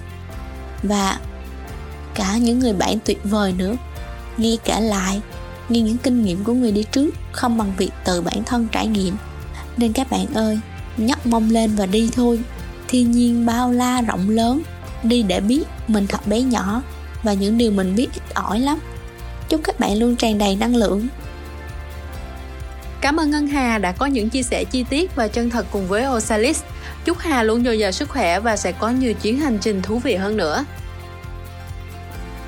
và 0.84 1.20
cả 2.16 2.38
những 2.38 2.60
người 2.60 2.74
bạn 2.74 2.98
tuyệt 3.06 3.20
vời 3.24 3.54
nữa. 3.58 3.76
Nghe 4.38 4.56
kể 4.64 4.82
lại 4.82 5.22
nghe 5.70 5.82
những 5.82 5.98
kinh 5.98 6.26
nghiệm 6.26 6.44
của 6.44 6.54
người 6.54 6.72
đi 6.72 6.84
trước 6.84 7.10
không 7.32 7.58
bằng 7.58 7.74
việc 7.78 7.92
tự 8.06 8.22
bản 8.22 8.44
thân 8.44 8.68
trải 8.72 8.88
nghiệm. 8.88 9.16
Nên 9.78 9.94
các 9.94 10.12
bạn 10.12 10.26
ơi, 10.34 10.60
nhấc 10.98 11.26
mông 11.26 11.50
lên 11.50 11.76
và 11.76 11.86
đi 11.86 12.10
thôi. 12.16 12.40
Thiên 12.88 13.12
nhiên 13.12 13.46
bao 13.46 13.72
la 13.72 14.02
rộng 14.02 14.30
lớn, 14.30 14.62
đi 15.04 15.24
để 15.24 15.40
biết 15.40 15.64
mình 15.88 16.08
thật 16.08 16.28
bé 16.28 16.42
nhỏ 16.42 16.82
và 17.24 17.34
những 17.34 17.58
điều 17.58 17.72
mình 17.72 17.96
biết 17.96 18.08
ít 18.14 18.34
ỏi 18.34 18.60
lắm. 18.60 18.80
Chúc 19.50 19.62
các 19.64 19.80
bạn 19.80 19.98
luôn 19.98 20.16
tràn 20.16 20.38
đầy 20.38 20.56
năng 20.56 20.76
lượng. 20.76 21.08
Cảm 23.02 23.20
ơn 23.20 23.32
Ngân 23.32 23.48
Hà 23.48 23.78
đã 23.78 23.92
có 23.92 24.06
những 24.06 24.30
chia 24.30 24.44
sẻ 24.44 24.64
chi 24.64 24.84
tiết 24.90 25.16
và 25.16 25.28
chân 25.28 25.50
thật 25.50 25.66
cùng 25.72 25.88
với 25.88 26.08
Osalis. 26.08 26.62
Chúc 27.06 27.18
Hà 27.18 27.44
luôn 27.44 27.64
dồi 27.64 27.80
dào 27.80 27.92
sức 27.92 28.10
khỏe 28.10 28.40
và 28.40 28.58
sẽ 28.58 28.72
có 28.72 28.90
nhiều 28.90 29.14
chuyến 29.14 29.40
hành 29.40 29.58
trình 29.62 29.82
thú 29.82 30.00
vị 30.00 30.16
hơn 30.16 30.38
nữa. 30.38 30.66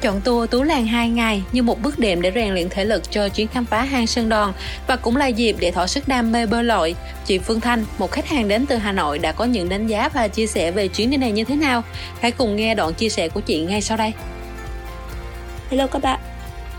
Chọn 0.01 0.21
tour 0.21 0.49
Tú 0.49 0.63
Làng 0.63 0.85
2 0.85 1.09
ngày 1.09 1.43
như 1.51 1.63
một 1.63 1.81
bước 1.81 1.99
đệm 1.99 2.21
để 2.21 2.31
rèn 2.35 2.53
luyện 2.53 2.69
thể 2.69 2.85
lực 2.85 3.11
cho 3.11 3.29
chuyến 3.29 3.47
khám 3.47 3.65
phá 3.65 3.81
hang 3.83 4.07
Sơn 4.07 4.29
Đòn 4.29 4.53
và 4.87 4.95
cũng 4.95 5.15
là 5.15 5.27
dịp 5.27 5.55
để 5.59 5.71
thỏa 5.71 5.87
sức 5.87 6.07
đam 6.07 6.31
mê 6.31 6.45
bơi 6.45 6.63
lội. 6.63 6.95
Chị 7.25 7.37
Phương 7.37 7.61
Thanh, 7.61 7.85
một 7.97 8.11
khách 8.11 8.27
hàng 8.27 8.47
đến 8.47 8.65
từ 8.65 8.75
Hà 8.75 8.91
Nội 8.91 9.19
đã 9.19 9.31
có 9.31 9.45
những 9.45 9.69
đánh 9.69 9.87
giá 9.87 10.09
và 10.09 10.27
chia 10.27 10.47
sẻ 10.47 10.71
về 10.71 10.87
chuyến 10.87 11.09
đi 11.09 11.17
này 11.17 11.31
như 11.31 11.43
thế 11.43 11.55
nào. 11.55 11.83
Hãy 12.19 12.31
cùng 12.31 12.55
nghe 12.55 12.75
đoạn 12.75 12.93
chia 12.93 13.09
sẻ 13.09 13.29
của 13.29 13.41
chị 13.41 13.61
ngay 13.61 13.81
sau 13.81 13.97
đây. 13.97 14.13
Hello 15.69 15.87
các 15.87 16.01
bạn, 16.01 16.19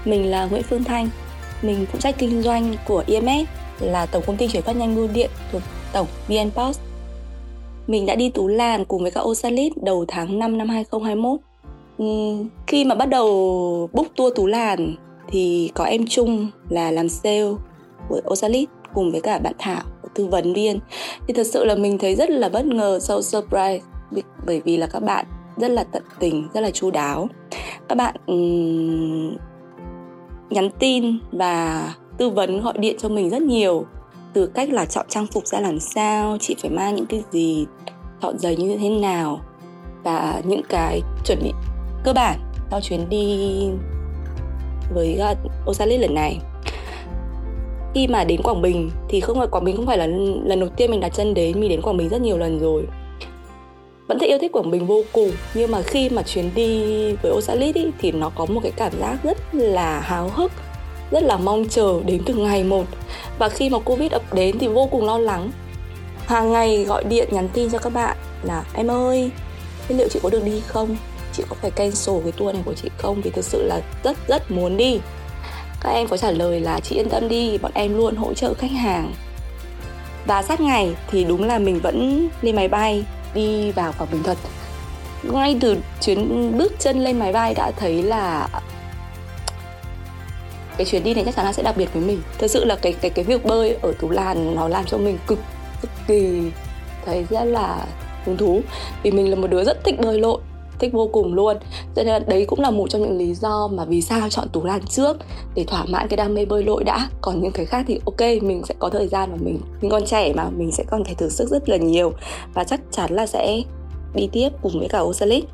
mình 0.04 0.30
là 0.30 0.44
Nguyễn 0.44 0.62
Phương 0.62 0.84
Thanh. 0.84 1.08
Mình 1.62 1.86
phụ 1.92 1.98
trách 1.98 2.14
kinh 2.18 2.42
doanh 2.42 2.74
của 2.84 3.04
EMS 3.06 3.48
là 3.80 4.06
tổng 4.06 4.22
công 4.26 4.36
ty 4.36 4.48
chuyển 4.48 4.62
phát 4.62 4.76
nhanh 4.76 4.96
bưu 4.96 5.08
điện 5.14 5.30
thuộc 5.52 5.62
tổng 5.92 6.06
VnPost. 6.28 6.80
Mình 7.86 8.06
đã 8.06 8.14
đi 8.14 8.30
Tú 8.30 8.48
Làn 8.48 8.84
cùng 8.84 9.02
với 9.02 9.10
các 9.10 9.20
Osalit 9.20 9.72
đầu 9.82 10.04
tháng 10.08 10.38
5 10.38 10.58
năm 10.58 10.68
2021 10.68 11.40
Ừ, 12.02 12.36
khi 12.66 12.84
mà 12.84 12.94
bắt 12.94 13.08
đầu 13.08 13.26
book 13.92 14.06
tour 14.16 14.34
Tú 14.34 14.46
Làn 14.46 14.94
thì 15.28 15.70
có 15.74 15.84
em 15.84 16.06
Trung 16.06 16.50
là 16.68 16.90
làm 16.90 17.08
sale 17.08 17.52
của 18.08 18.20
Osalit 18.30 18.68
cùng 18.94 19.12
với 19.12 19.20
cả 19.20 19.38
bạn 19.38 19.54
Thảo 19.58 19.82
tư 20.14 20.26
vấn 20.26 20.52
viên. 20.52 20.78
Thì 21.26 21.34
thật 21.34 21.46
sự 21.46 21.64
là 21.64 21.74
mình 21.74 21.98
thấy 21.98 22.14
rất 22.14 22.30
là 22.30 22.48
bất 22.48 22.66
ngờ 22.66 22.98
so 23.02 23.20
surprise 23.22 23.84
bởi 24.46 24.60
vì 24.64 24.76
là 24.76 24.86
các 24.86 25.02
bạn 25.02 25.26
rất 25.56 25.70
là 25.70 25.84
tận 25.84 26.02
tình 26.18 26.48
rất 26.54 26.60
là 26.60 26.70
chu 26.70 26.90
đáo. 26.90 27.28
Các 27.88 27.94
bạn 27.94 28.14
um, 28.26 29.36
nhắn 30.50 30.70
tin 30.78 31.18
và 31.32 31.88
tư 32.18 32.30
vấn 32.30 32.60
gọi 32.60 32.74
điện 32.78 32.96
cho 32.98 33.08
mình 33.08 33.30
rất 33.30 33.42
nhiều. 33.42 33.84
Từ 34.32 34.46
cách 34.46 34.70
là 34.70 34.84
chọn 34.84 35.06
trang 35.08 35.26
phục 35.26 35.46
ra 35.46 35.60
làm 35.60 35.80
sao 35.80 36.36
chị 36.40 36.56
phải 36.62 36.70
mang 36.70 36.94
những 36.94 37.06
cái 37.06 37.22
gì 37.32 37.66
chọn 38.22 38.38
giày 38.38 38.56
như 38.56 38.76
thế 38.76 38.88
nào 38.88 39.40
và 40.04 40.42
những 40.44 40.62
cái 40.68 41.00
chuẩn 41.24 41.38
bị 41.42 41.52
cơ 42.04 42.12
bản 42.12 42.38
sau 42.70 42.80
chuyến 42.80 43.08
đi 43.08 43.48
với 44.94 45.16
ờ, 45.16 45.34
Osalit 45.70 46.00
lần 46.00 46.14
này. 46.14 46.38
Khi 47.94 48.06
mà 48.06 48.24
đến 48.24 48.42
Quảng 48.42 48.62
Bình 48.62 48.90
thì 49.08 49.20
không 49.20 49.38
phải 49.38 49.46
Quảng 49.46 49.64
Bình 49.64 49.76
không 49.76 49.86
phải 49.86 49.98
là 49.98 50.06
lần 50.44 50.60
đầu 50.60 50.68
tiên 50.76 50.90
mình 50.90 51.00
đặt 51.00 51.08
chân 51.08 51.34
đến. 51.34 51.60
Mình 51.60 51.70
đến 51.70 51.82
Quảng 51.82 51.96
Bình 51.96 52.08
rất 52.08 52.20
nhiều 52.20 52.38
lần 52.38 52.60
rồi. 52.60 52.86
Vẫn 54.08 54.18
thấy 54.18 54.28
yêu 54.28 54.38
thích 54.38 54.52
Quảng 54.52 54.70
Bình 54.70 54.86
vô 54.86 55.02
cùng 55.12 55.30
nhưng 55.54 55.70
mà 55.70 55.82
khi 55.82 56.08
mà 56.08 56.22
chuyến 56.22 56.50
đi 56.54 56.82
với 57.22 57.32
Osalit 57.32 57.74
ý, 57.74 57.90
thì 57.98 58.12
nó 58.12 58.30
có 58.34 58.46
một 58.46 58.60
cái 58.62 58.72
cảm 58.76 58.92
giác 59.00 59.16
rất 59.22 59.38
là 59.52 60.00
háo 60.00 60.28
hức 60.28 60.52
rất 61.10 61.22
là 61.22 61.36
mong 61.36 61.64
chờ 61.68 62.00
đến 62.06 62.22
từng 62.26 62.44
ngày 62.44 62.64
một. 62.64 62.84
Và 63.38 63.48
khi 63.48 63.70
mà 63.70 63.78
Covid 63.78 64.12
ập 64.12 64.34
đến 64.34 64.58
thì 64.58 64.68
vô 64.68 64.88
cùng 64.90 65.06
lo 65.06 65.18
lắng. 65.18 65.50
Hàng 66.26 66.52
ngày 66.52 66.84
gọi 66.84 67.04
điện 67.04 67.28
nhắn 67.30 67.48
tin 67.52 67.70
cho 67.70 67.78
các 67.78 67.92
bạn 67.92 68.16
là 68.42 68.64
em 68.74 68.90
ơi 68.90 69.30
liệu 69.88 70.08
chị 70.08 70.20
có 70.22 70.30
được 70.30 70.44
đi 70.44 70.62
không? 70.66 70.96
Chị 71.32 71.42
có 71.48 71.56
phải 71.60 71.70
cancel 71.70 72.16
cái 72.22 72.32
tour 72.32 72.54
này 72.54 72.62
của 72.66 72.74
chị 72.74 72.88
không? 72.98 73.20
Vì 73.20 73.30
thực 73.30 73.44
sự 73.44 73.62
là 73.62 73.80
rất 74.04 74.16
rất 74.28 74.50
muốn 74.50 74.76
đi. 74.76 75.00
Các 75.80 75.90
em 75.90 76.08
có 76.08 76.16
trả 76.16 76.30
lời 76.30 76.60
là 76.60 76.80
chị 76.80 76.96
yên 76.96 77.08
tâm 77.08 77.28
đi, 77.28 77.58
bọn 77.58 77.72
em 77.74 77.96
luôn 77.96 78.16
hỗ 78.16 78.34
trợ 78.34 78.54
khách 78.54 78.70
hàng. 78.70 79.12
Và 80.26 80.42
sát 80.42 80.60
ngày 80.60 80.94
thì 81.10 81.24
đúng 81.24 81.44
là 81.44 81.58
mình 81.58 81.80
vẫn 81.80 82.28
lên 82.42 82.56
máy 82.56 82.68
bay 82.68 83.04
đi 83.34 83.72
vào 83.72 83.92
quảng 83.98 84.10
bình 84.12 84.22
Thuật. 84.22 84.38
Ngay 85.22 85.58
từ 85.60 85.76
chuyến 86.00 86.52
bước 86.58 86.72
chân 86.78 87.04
lên 87.04 87.18
máy 87.18 87.32
bay 87.32 87.54
đã 87.54 87.70
thấy 87.76 88.02
là 88.02 88.48
cái 90.76 90.86
chuyến 90.86 91.04
đi 91.04 91.14
này 91.14 91.24
chắc 91.24 91.36
chắn 91.36 91.46
là 91.46 91.52
sẽ 91.52 91.62
đặc 91.62 91.76
biệt 91.76 91.88
với 91.94 92.02
mình. 92.02 92.22
Thực 92.38 92.50
sự 92.50 92.64
là 92.64 92.76
cái 92.76 92.92
cái 92.92 93.10
cái 93.10 93.24
việc 93.24 93.44
bơi 93.44 93.76
ở 93.82 93.92
tú 94.00 94.10
làn 94.10 94.54
nó 94.54 94.68
làm 94.68 94.84
cho 94.84 94.98
mình 94.98 95.18
cực 95.26 95.38
cực 95.82 95.90
kỳ 96.06 96.42
thấy 97.06 97.26
rất 97.30 97.44
là 97.44 97.86
hứng 98.24 98.36
thú. 98.36 98.60
Vì 99.02 99.10
mình 99.10 99.30
là 99.30 99.36
một 99.36 99.46
đứa 99.46 99.64
rất 99.64 99.84
thích 99.84 100.00
bơi 100.00 100.20
lội 100.20 100.38
thích 100.82 100.92
vô 100.92 101.08
cùng 101.12 101.34
luôn. 101.34 101.56
Cho 101.96 102.02
nên 102.02 102.22
đấy 102.26 102.44
cũng 102.46 102.60
là 102.60 102.70
một 102.70 102.90
trong 102.90 103.02
những 103.02 103.18
lý 103.18 103.34
do 103.34 103.68
mà 103.68 103.84
vì 103.84 104.02
sao 104.02 104.28
chọn 104.30 104.48
tú 104.52 104.64
lan 104.64 104.80
trước 104.86 105.16
để 105.54 105.64
thỏa 105.64 105.84
mãn 105.84 106.08
cái 106.08 106.16
đam 106.16 106.34
mê 106.34 106.44
bơi 106.44 106.64
lội 106.64 106.84
đã. 106.84 107.08
Còn 107.20 107.42
những 107.42 107.52
cái 107.52 107.66
khác 107.66 107.84
thì 107.88 108.00
ok 108.04 108.42
mình 108.42 108.62
sẽ 108.64 108.74
có 108.78 108.88
thời 108.88 109.08
gian 109.08 109.30
và 109.30 109.38
mình 109.40 109.60
mình 109.80 109.90
còn 109.90 110.06
trẻ 110.06 110.32
mà 110.36 110.50
mình 110.56 110.72
sẽ 110.72 110.84
còn 110.90 111.04
thể 111.04 111.14
thử 111.14 111.28
sức 111.28 111.48
rất 111.48 111.68
là 111.68 111.76
nhiều. 111.76 112.12
Và 112.54 112.64
chắc 112.64 112.80
chắn 112.90 113.12
là 113.12 113.26
sẽ 113.26 113.62
đi 114.14 114.28
tiếp 114.32 114.48
cùng 114.62 114.78
với 114.78 114.88
cả 114.88 115.00
Osalit. 115.00 115.44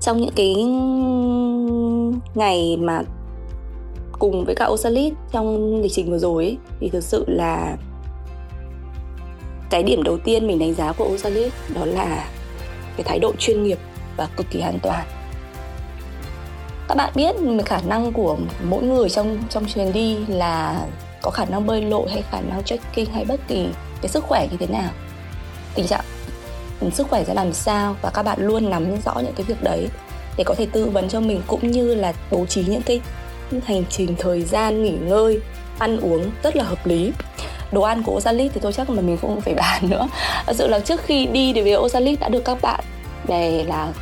Trong 0.00 0.20
những 0.20 0.34
cái 0.36 0.54
ngày 2.34 2.76
mà 2.76 3.02
cùng 4.18 4.44
với 4.44 4.54
cả 4.54 4.66
Osalit 4.66 5.12
trong 5.32 5.80
lịch 5.80 5.92
trình 5.92 6.10
vừa 6.10 6.18
rồi 6.18 6.44
ấy, 6.44 6.56
thì 6.80 6.88
thực 6.88 7.04
sự 7.04 7.24
là 7.28 7.76
cái 9.70 9.82
điểm 9.82 10.02
đầu 10.02 10.18
tiên 10.18 10.46
mình 10.46 10.58
đánh 10.58 10.74
giá 10.74 10.92
của 10.92 11.04
Osalit 11.04 11.52
đó 11.74 11.84
là 11.84 12.28
cái 12.96 13.04
thái 13.04 13.18
độ 13.18 13.32
chuyên 13.38 13.62
nghiệp 13.62 13.78
và 14.16 14.28
cực 14.36 14.50
kỳ 14.50 14.60
an 14.60 14.78
toàn. 14.82 15.04
Các 16.88 16.96
bạn 16.96 17.12
biết 17.14 17.36
khả 17.66 17.80
năng 17.86 18.12
của 18.12 18.36
mỗi 18.62 18.82
người 18.82 19.10
trong 19.10 19.38
trong 19.50 19.66
chuyến 19.66 19.92
đi 19.92 20.18
là 20.28 20.80
có 21.22 21.30
khả 21.30 21.44
năng 21.44 21.66
bơi 21.66 21.82
lội 21.82 22.10
hay 22.10 22.22
khả 22.30 22.40
năng 22.40 22.62
trekking 22.62 23.12
hay 23.12 23.24
bất 23.24 23.40
kỳ 23.48 23.68
cái 24.02 24.08
sức 24.08 24.24
khỏe 24.24 24.48
như 24.50 24.56
thế 24.56 24.66
nào? 24.66 24.90
Tình 25.74 25.86
trạng 25.86 26.04
sức 26.92 27.06
khỏe 27.10 27.24
sẽ 27.24 27.34
làm 27.34 27.52
sao? 27.52 27.96
Và 28.02 28.10
các 28.10 28.22
bạn 28.22 28.38
luôn 28.40 28.70
nắm 28.70 29.00
rõ 29.04 29.14
những 29.16 29.34
cái 29.36 29.44
việc 29.44 29.62
đấy 29.62 29.88
để 30.36 30.44
có 30.44 30.54
thể 30.54 30.66
tư 30.72 30.86
vấn 30.86 31.08
cho 31.08 31.20
mình 31.20 31.42
cũng 31.46 31.70
như 31.70 31.94
là 31.94 32.12
bố 32.30 32.46
trí 32.46 32.64
những 32.64 32.82
cái 32.82 33.00
hành 33.66 33.84
trình, 33.90 34.14
thời 34.18 34.42
gian, 34.42 34.82
nghỉ 34.82 34.90
ngơi, 34.90 35.40
ăn 35.78 36.00
uống 36.00 36.30
rất 36.42 36.56
là 36.56 36.64
hợp 36.64 36.86
lý. 36.86 37.12
Đồ 37.72 37.82
ăn 37.82 38.02
của 38.02 38.12
Osalit 38.16 38.52
thì 38.54 38.60
tôi 38.60 38.72
chắc 38.72 38.90
là 38.90 39.00
mình 39.00 39.16
không 39.16 39.40
phải 39.40 39.54
bàn 39.60 39.90
nữa. 39.90 40.08
Thật 40.46 40.52
sự 40.56 40.66
là 40.66 40.80
trước 40.80 41.00
khi 41.04 41.26
đi 41.26 41.52
thì 41.52 41.60
về 41.60 41.76
Osalit 41.76 42.20
đã 42.20 42.28
được 42.28 42.44
các 42.44 42.62
bạn 42.62 42.80
bè 43.28 43.64
là 43.64 43.92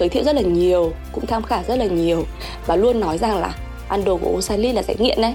giới 0.00 0.08
thiệu 0.08 0.24
rất 0.24 0.34
là 0.34 0.42
nhiều, 0.42 0.92
cũng 1.12 1.26
tham 1.26 1.42
khảo 1.42 1.62
rất 1.68 1.76
là 1.76 1.84
nhiều 1.84 2.24
và 2.66 2.76
luôn 2.76 3.00
nói 3.00 3.18
rằng 3.18 3.38
là 3.38 3.54
ăn 3.88 4.04
đồ 4.04 4.16
của 4.16 4.30
Osalit 4.30 4.74
là 4.74 4.82
sẽ 4.82 4.94
nghiện 4.98 5.20
đấy. 5.20 5.34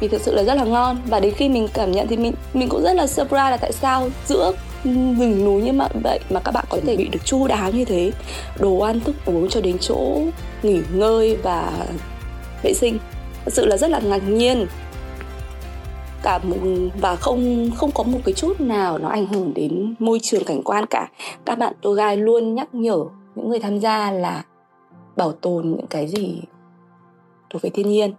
Vì 0.00 0.08
thực 0.08 0.20
sự 0.20 0.34
là 0.34 0.42
rất 0.42 0.54
là 0.54 0.64
ngon 0.64 1.02
và 1.06 1.20
đến 1.20 1.34
khi 1.34 1.48
mình 1.48 1.68
cảm 1.74 1.92
nhận 1.92 2.06
thì 2.08 2.16
mình 2.16 2.32
mình 2.54 2.68
cũng 2.68 2.82
rất 2.82 2.92
là 2.92 3.06
surprise 3.06 3.50
là 3.50 3.56
tại 3.56 3.72
sao 3.72 4.08
giữa 4.26 4.52
rừng 4.84 5.44
núi 5.44 5.62
như 5.62 5.72
vậy 6.02 6.20
mà 6.30 6.40
các 6.40 6.52
bạn 6.52 6.64
có 6.68 6.78
thể 6.86 6.96
bị 6.96 7.08
được 7.08 7.24
chu 7.24 7.46
đáo 7.46 7.70
như 7.70 7.84
thế, 7.84 8.12
đồ 8.58 8.78
ăn, 8.78 9.00
thức 9.00 9.16
uống 9.24 9.48
cho 9.48 9.60
đến 9.60 9.78
chỗ 9.78 10.22
nghỉ 10.62 10.80
ngơi 10.92 11.36
và 11.42 11.72
vệ 12.62 12.74
sinh. 12.74 12.98
Thật 13.44 13.52
sự 13.54 13.66
là 13.66 13.76
rất 13.76 13.90
là 13.90 13.98
ngạc 13.98 14.28
nhiên 14.28 14.66
cả 16.30 16.38
một, 16.48 16.56
và 17.00 17.16
không 17.16 17.70
không 17.76 17.90
có 17.94 18.02
một 18.02 18.18
cái 18.24 18.32
chút 18.32 18.60
nào 18.60 18.98
nó 18.98 19.08
ảnh 19.08 19.26
hưởng 19.26 19.54
đến 19.54 19.94
môi 19.98 20.18
trường 20.22 20.44
cảnh 20.44 20.62
quan 20.62 20.84
cả. 20.90 21.08
Các 21.44 21.58
bạn 21.58 21.74
tour 21.82 21.98
guide 21.98 22.16
luôn 22.16 22.54
nhắc 22.54 22.74
nhở 22.74 23.04
những 23.34 23.48
người 23.48 23.58
tham 23.58 23.78
gia 23.78 24.10
là 24.10 24.44
bảo 25.16 25.32
tồn 25.32 25.70
những 25.70 25.86
cái 25.86 26.08
gì 26.08 26.42
thuộc 27.50 27.62
về 27.62 27.70
thiên 27.70 27.88
nhiên 27.88 28.14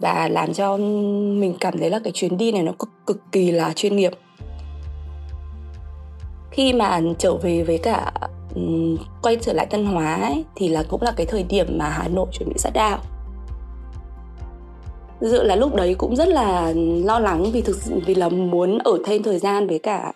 và 0.00 0.28
làm 0.28 0.52
cho 0.52 0.76
mình 0.76 1.54
cảm 1.60 1.78
thấy 1.78 1.90
là 1.90 1.98
cái 2.04 2.12
chuyến 2.12 2.36
đi 2.36 2.52
này 2.52 2.62
nó 2.62 2.72
cực 2.78 2.90
cực 3.06 3.20
kỳ 3.32 3.50
là 3.50 3.72
chuyên 3.72 3.96
nghiệp. 3.96 4.12
Khi 6.50 6.72
mà 6.72 7.00
trở 7.18 7.36
về 7.36 7.62
với 7.62 7.78
cả 7.78 8.12
um, 8.54 8.96
quay 9.22 9.36
trở 9.40 9.52
lại 9.52 9.66
Tân 9.66 9.86
Hóa 9.86 10.14
ấy, 10.14 10.44
thì 10.54 10.68
là 10.68 10.84
cũng 10.88 11.02
là 11.02 11.12
cái 11.16 11.26
thời 11.26 11.42
điểm 11.42 11.66
mà 11.78 11.88
Hà 11.88 12.08
Nội 12.08 12.26
chuẩn 12.32 12.48
bị 12.48 12.54
sát 12.58 12.70
đao 12.74 12.98
dự 15.20 15.42
là 15.42 15.56
lúc 15.56 15.74
đấy 15.74 15.94
cũng 15.98 16.16
rất 16.16 16.28
là 16.28 16.72
lo 17.04 17.18
lắng 17.18 17.50
vì 17.52 17.62
thực 17.62 17.78
vì 18.06 18.14
là 18.14 18.28
muốn 18.28 18.78
ở 18.78 18.98
thêm 19.04 19.22
thời 19.22 19.38
gian 19.38 19.66
với 19.66 19.78
cả 19.78 20.12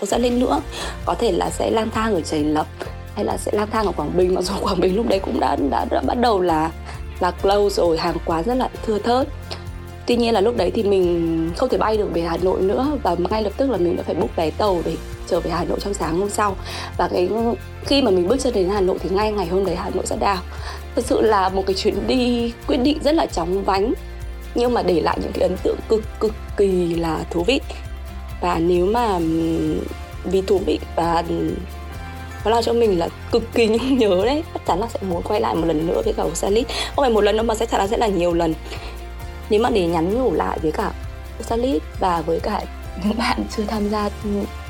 tôi 0.00 0.08
sẽ 0.08 0.18
lên 0.18 0.38
nữa. 0.38 0.60
Có 1.04 1.14
thể 1.14 1.32
là 1.32 1.50
sẽ 1.50 1.70
lang 1.70 1.90
thang 1.90 2.14
ở 2.14 2.20
chảy 2.20 2.44
lập 2.44 2.66
hay 3.14 3.24
là 3.24 3.36
sẽ 3.36 3.52
lang 3.54 3.68
thang 3.70 3.86
ở 3.86 3.92
quảng 3.92 4.16
bình 4.16 4.34
mặc 4.34 4.42
dù 4.42 4.54
quảng 4.62 4.80
bình 4.80 4.96
lúc 4.96 5.08
đấy 5.08 5.18
cũng 5.18 5.40
đã 5.40 5.56
đã, 5.70 5.86
đã 5.90 6.00
bắt 6.06 6.14
đầu 6.20 6.40
là 6.40 6.70
là 7.20 7.30
close 7.30 7.76
rồi 7.76 7.98
hàng 7.98 8.16
quán 8.24 8.44
rất 8.44 8.54
là 8.54 8.68
thưa 8.86 8.98
thớt. 8.98 9.28
Tuy 10.06 10.16
nhiên 10.16 10.34
là 10.34 10.40
lúc 10.40 10.56
đấy 10.56 10.70
thì 10.74 10.82
mình 10.82 11.50
không 11.56 11.68
thể 11.68 11.78
bay 11.78 11.96
được 11.96 12.08
về 12.14 12.22
hà 12.22 12.36
nội 12.36 12.60
nữa 12.60 12.98
và 13.02 13.16
ngay 13.30 13.42
lập 13.42 13.52
tức 13.56 13.70
là 13.70 13.76
mình 13.76 13.96
đã 13.96 14.02
phải 14.02 14.14
book 14.14 14.36
vé 14.36 14.50
tàu 14.50 14.82
để 14.84 14.96
trở 15.26 15.40
về 15.40 15.50
hà 15.50 15.64
nội 15.64 15.78
trong 15.80 15.94
sáng 15.94 16.18
hôm 16.20 16.30
sau. 16.30 16.56
Và 16.96 17.08
cái 17.08 17.28
khi 17.84 18.02
mà 18.02 18.10
mình 18.10 18.28
bước 18.28 18.36
chân 18.40 18.54
đến 18.54 18.68
hà 18.68 18.80
nội 18.80 18.98
thì 19.00 19.10
ngay 19.10 19.32
ngày 19.32 19.46
hôm 19.46 19.64
đấy 19.64 19.76
hà 19.76 19.90
nội 19.90 20.06
sẽ 20.06 20.16
đào. 20.16 20.38
Thực 20.94 21.06
sự 21.06 21.20
là 21.20 21.48
một 21.48 21.62
cái 21.66 21.74
chuyến 21.74 21.94
đi 22.06 22.52
quyết 22.66 22.76
định 22.76 22.98
rất 23.04 23.14
là 23.14 23.26
chóng 23.26 23.64
vánh 23.64 23.92
nhưng 24.54 24.74
mà 24.74 24.82
để 24.82 25.00
lại 25.00 25.18
những 25.22 25.32
cái 25.32 25.42
ấn 25.48 25.56
tượng 25.62 25.78
cực 25.88 26.02
cực 26.20 26.34
kỳ 26.56 26.94
là 26.94 27.24
thú 27.30 27.42
vị. 27.42 27.60
Và 28.40 28.58
nếu 28.58 28.86
mà 28.86 29.18
vì 30.24 30.42
thú 30.42 30.60
vị 30.66 30.78
và 30.96 31.24
nó 32.44 32.50
làm 32.50 32.62
cho 32.62 32.72
mình 32.72 32.98
là 32.98 33.08
cực 33.32 33.42
kỳ 33.54 33.66
nhớ 33.90 34.22
đấy, 34.24 34.42
chắc 34.54 34.66
chắn 34.66 34.80
là 34.80 34.86
sẽ 34.88 34.98
muốn 35.08 35.22
quay 35.22 35.40
lại 35.40 35.54
một 35.54 35.66
lần 35.66 35.86
nữa 35.86 36.02
với 36.04 36.12
cả 36.12 36.22
Osalit 36.22 36.66
không 36.68 37.02
phải 37.02 37.10
một 37.10 37.24
lần 37.24 37.36
đâu 37.36 37.46
mà 37.46 37.54
sẽ 37.54 37.66
chắc 37.66 37.78
chắn 37.78 37.88
sẽ 37.88 37.96
là 37.96 38.06
nhiều 38.06 38.34
lần. 38.34 38.54
Nếu 39.50 39.60
mà 39.60 39.70
để 39.70 39.86
nhắn 39.86 40.18
nhủ 40.18 40.32
lại 40.32 40.58
với 40.62 40.72
cả 40.72 40.92
Osalit 41.40 41.82
và 42.00 42.20
với 42.20 42.40
cả 42.40 42.64
những 43.04 43.18
bạn 43.18 43.44
chưa 43.56 43.62
tham 43.68 43.88
gia 43.88 44.10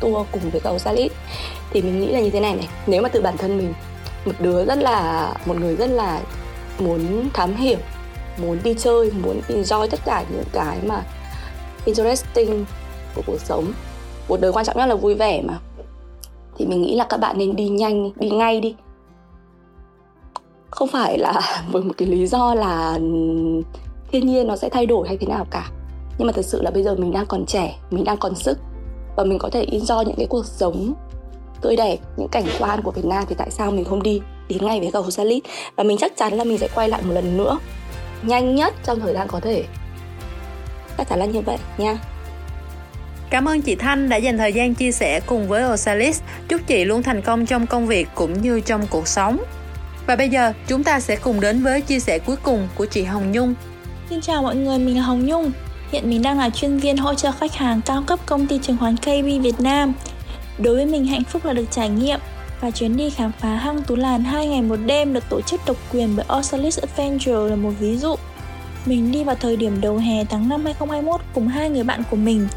tour 0.00 0.26
cùng 0.32 0.50
với 0.50 0.60
cả 0.60 0.70
Osalit 0.70 1.12
thì 1.70 1.82
mình 1.82 2.00
nghĩ 2.00 2.06
là 2.06 2.20
như 2.20 2.30
thế 2.30 2.40
này 2.40 2.54
này. 2.54 2.68
Nếu 2.86 3.02
mà 3.02 3.08
từ 3.08 3.20
bản 3.20 3.36
thân 3.36 3.58
mình, 3.58 3.74
một 4.24 4.32
đứa 4.38 4.64
rất 4.64 4.78
là, 4.78 5.28
một 5.46 5.56
người 5.60 5.76
rất 5.76 5.90
là 5.90 6.20
muốn 6.78 7.28
thám 7.32 7.56
hiểm 7.56 7.78
muốn 8.38 8.58
đi 8.64 8.74
chơi, 8.78 9.10
muốn 9.22 9.40
enjoy 9.48 9.88
tất 9.90 10.00
cả 10.04 10.24
những 10.30 10.44
cái 10.52 10.78
mà 10.86 11.02
interesting 11.84 12.64
của 13.14 13.22
cuộc 13.26 13.40
sống. 13.40 13.72
Cuộc 14.28 14.40
đời 14.40 14.52
quan 14.52 14.64
trọng 14.64 14.76
nhất 14.76 14.86
là 14.86 14.94
vui 14.94 15.14
vẻ 15.14 15.42
mà. 15.42 15.58
Thì 16.56 16.66
mình 16.66 16.82
nghĩ 16.82 16.96
là 16.96 17.04
các 17.08 17.16
bạn 17.16 17.38
nên 17.38 17.56
đi 17.56 17.68
nhanh, 17.68 18.10
đi 18.16 18.30
ngay 18.30 18.60
đi. 18.60 18.74
Không 20.70 20.88
phải 20.88 21.18
là 21.18 21.62
với 21.72 21.82
một 21.82 21.94
cái 21.96 22.08
lý 22.08 22.26
do 22.26 22.54
là 22.54 22.98
thiên 24.12 24.26
nhiên 24.26 24.46
nó 24.46 24.56
sẽ 24.56 24.68
thay 24.68 24.86
đổi 24.86 25.08
hay 25.08 25.16
thế 25.16 25.26
nào 25.26 25.46
cả. 25.50 25.70
Nhưng 26.18 26.26
mà 26.26 26.32
thực 26.32 26.44
sự 26.44 26.62
là 26.62 26.70
bây 26.70 26.82
giờ 26.82 26.94
mình 26.94 27.12
đang 27.12 27.26
còn 27.26 27.46
trẻ, 27.46 27.78
mình 27.90 28.04
đang 28.04 28.16
còn 28.16 28.34
sức. 28.34 28.58
Và 29.16 29.24
mình 29.24 29.38
có 29.38 29.50
thể 29.50 29.66
enjoy 29.66 30.04
những 30.04 30.16
cái 30.16 30.26
cuộc 30.26 30.46
sống 30.46 30.94
tươi 31.60 31.76
đẹp, 31.76 31.98
những 32.16 32.28
cảnh 32.28 32.44
quan 32.58 32.82
của 32.82 32.90
Việt 32.90 33.04
Nam 33.04 33.24
thì 33.28 33.34
tại 33.38 33.50
sao 33.50 33.70
mình 33.70 33.84
không 33.84 34.02
đi 34.02 34.20
đi 34.48 34.56
ngay 34.60 34.80
với 34.80 34.90
cầu 34.92 35.10
Salit 35.10 35.42
và 35.76 35.84
mình 35.84 35.98
chắc 35.98 36.16
chắn 36.16 36.32
là 36.32 36.44
mình 36.44 36.58
sẽ 36.58 36.68
quay 36.74 36.88
lại 36.88 37.02
một 37.02 37.12
lần 37.12 37.36
nữa 37.36 37.58
nhanh 38.26 38.54
nhất 38.54 38.74
trong 38.84 39.00
thời 39.00 39.14
gian 39.14 39.28
có 39.28 39.40
thể 39.40 39.64
chắc 40.98 41.08
chắn 41.08 41.18
là 41.18 41.24
như 41.24 41.40
vậy 41.40 41.56
nha 41.78 41.98
Cảm 43.30 43.48
ơn 43.48 43.62
chị 43.62 43.74
Thanh 43.74 44.08
đã 44.08 44.16
dành 44.16 44.38
thời 44.38 44.52
gian 44.52 44.74
chia 44.74 44.92
sẻ 44.92 45.20
cùng 45.26 45.48
với 45.48 45.72
Osalis. 45.72 46.20
Chúc 46.48 46.60
chị 46.66 46.84
luôn 46.84 47.02
thành 47.02 47.22
công 47.22 47.46
trong 47.46 47.66
công 47.66 47.87
việc 47.87 48.08
cũng 48.14 48.42
như 48.42 48.60
trong 48.60 48.87
cuộc 48.90 49.08
sống. 49.08 49.38
Và 50.06 50.16
bây 50.16 50.28
giờ 50.28 50.52
chúng 50.66 50.84
ta 50.84 51.00
sẽ 51.00 51.16
cùng 51.16 51.40
đến 51.40 51.62
với 51.62 51.80
chia 51.80 52.00
sẻ 52.00 52.18
cuối 52.18 52.37
cùng 52.42 52.68
của 52.74 52.87
chị 52.87 53.04
Hồng 53.04 53.32
Nhung. 53.32 53.54
Xin 54.10 54.20
chào 54.20 54.42
mọi 54.42 54.56
người, 54.56 54.78
mình 54.78 54.96
là 54.96 55.02
Hồng 55.02 55.26
Nhung. 55.26 55.52
Hiện 55.92 56.10
mình 56.10 56.22
đang 56.22 56.38
là 56.38 56.50
chuyên 56.50 56.78
viên 56.78 56.96
hỗ 56.96 57.14
trợ 57.14 57.32
khách 57.32 57.54
hàng 57.54 57.80
cao 57.87 58.02
cấp 58.06 58.18
công 58.26 58.46
ty 58.46 58.58
chứng 58.58 58.76
khoán 58.78 58.96
KB 58.96 59.42
Việt 59.42 59.60
Nam. 59.60 59.92
Đối 60.58 60.74
với 60.74 60.87
mình 60.87 61.06
hạnh 61.06 61.24
phúc 61.24 61.44
là 61.44 61.52
được 61.52 61.70
trải 61.70 61.88
nghiệm 61.88 62.20
và 62.60 62.70
chuyến 62.70 62.96
đi 62.96 63.10
khám 63.10 63.32
phá 63.38 63.48
hang 63.48 63.82
Tú 63.82 63.96
Làn 63.96 64.24
2 64.24 64.46
ngày 64.46 64.62
một 64.62 64.76
đêm 64.86 65.12
được 65.12 65.24
tổ 65.30 65.40
chức 65.40 65.60
độc 65.66 65.76
quyền 65.92 66.16
bởi 66.16 66.26
Osalis 66.38 66.78
Adventure 66.78 67.50
là 67.50 67.56
một 67.56 67.70
ví 67.78 67.96
dụ. 67.96 68.14
Mình 68.86 69.12
đi 69.12 69.24
vào 69.24 69.36
thời 69.40 69.56
điểm 69.56 69.80
đầu 69.80 69.96
hè 69.96 70.24
tháng 70.24 70.48
5 70.48 70.64
2021 70.64 71.20
cùng 71.34 71.48
hai 71.48 71.70
người 71.70 71.84
bạn 71.84 72.02
của 72.10 72.16
mình. 72.16 72.48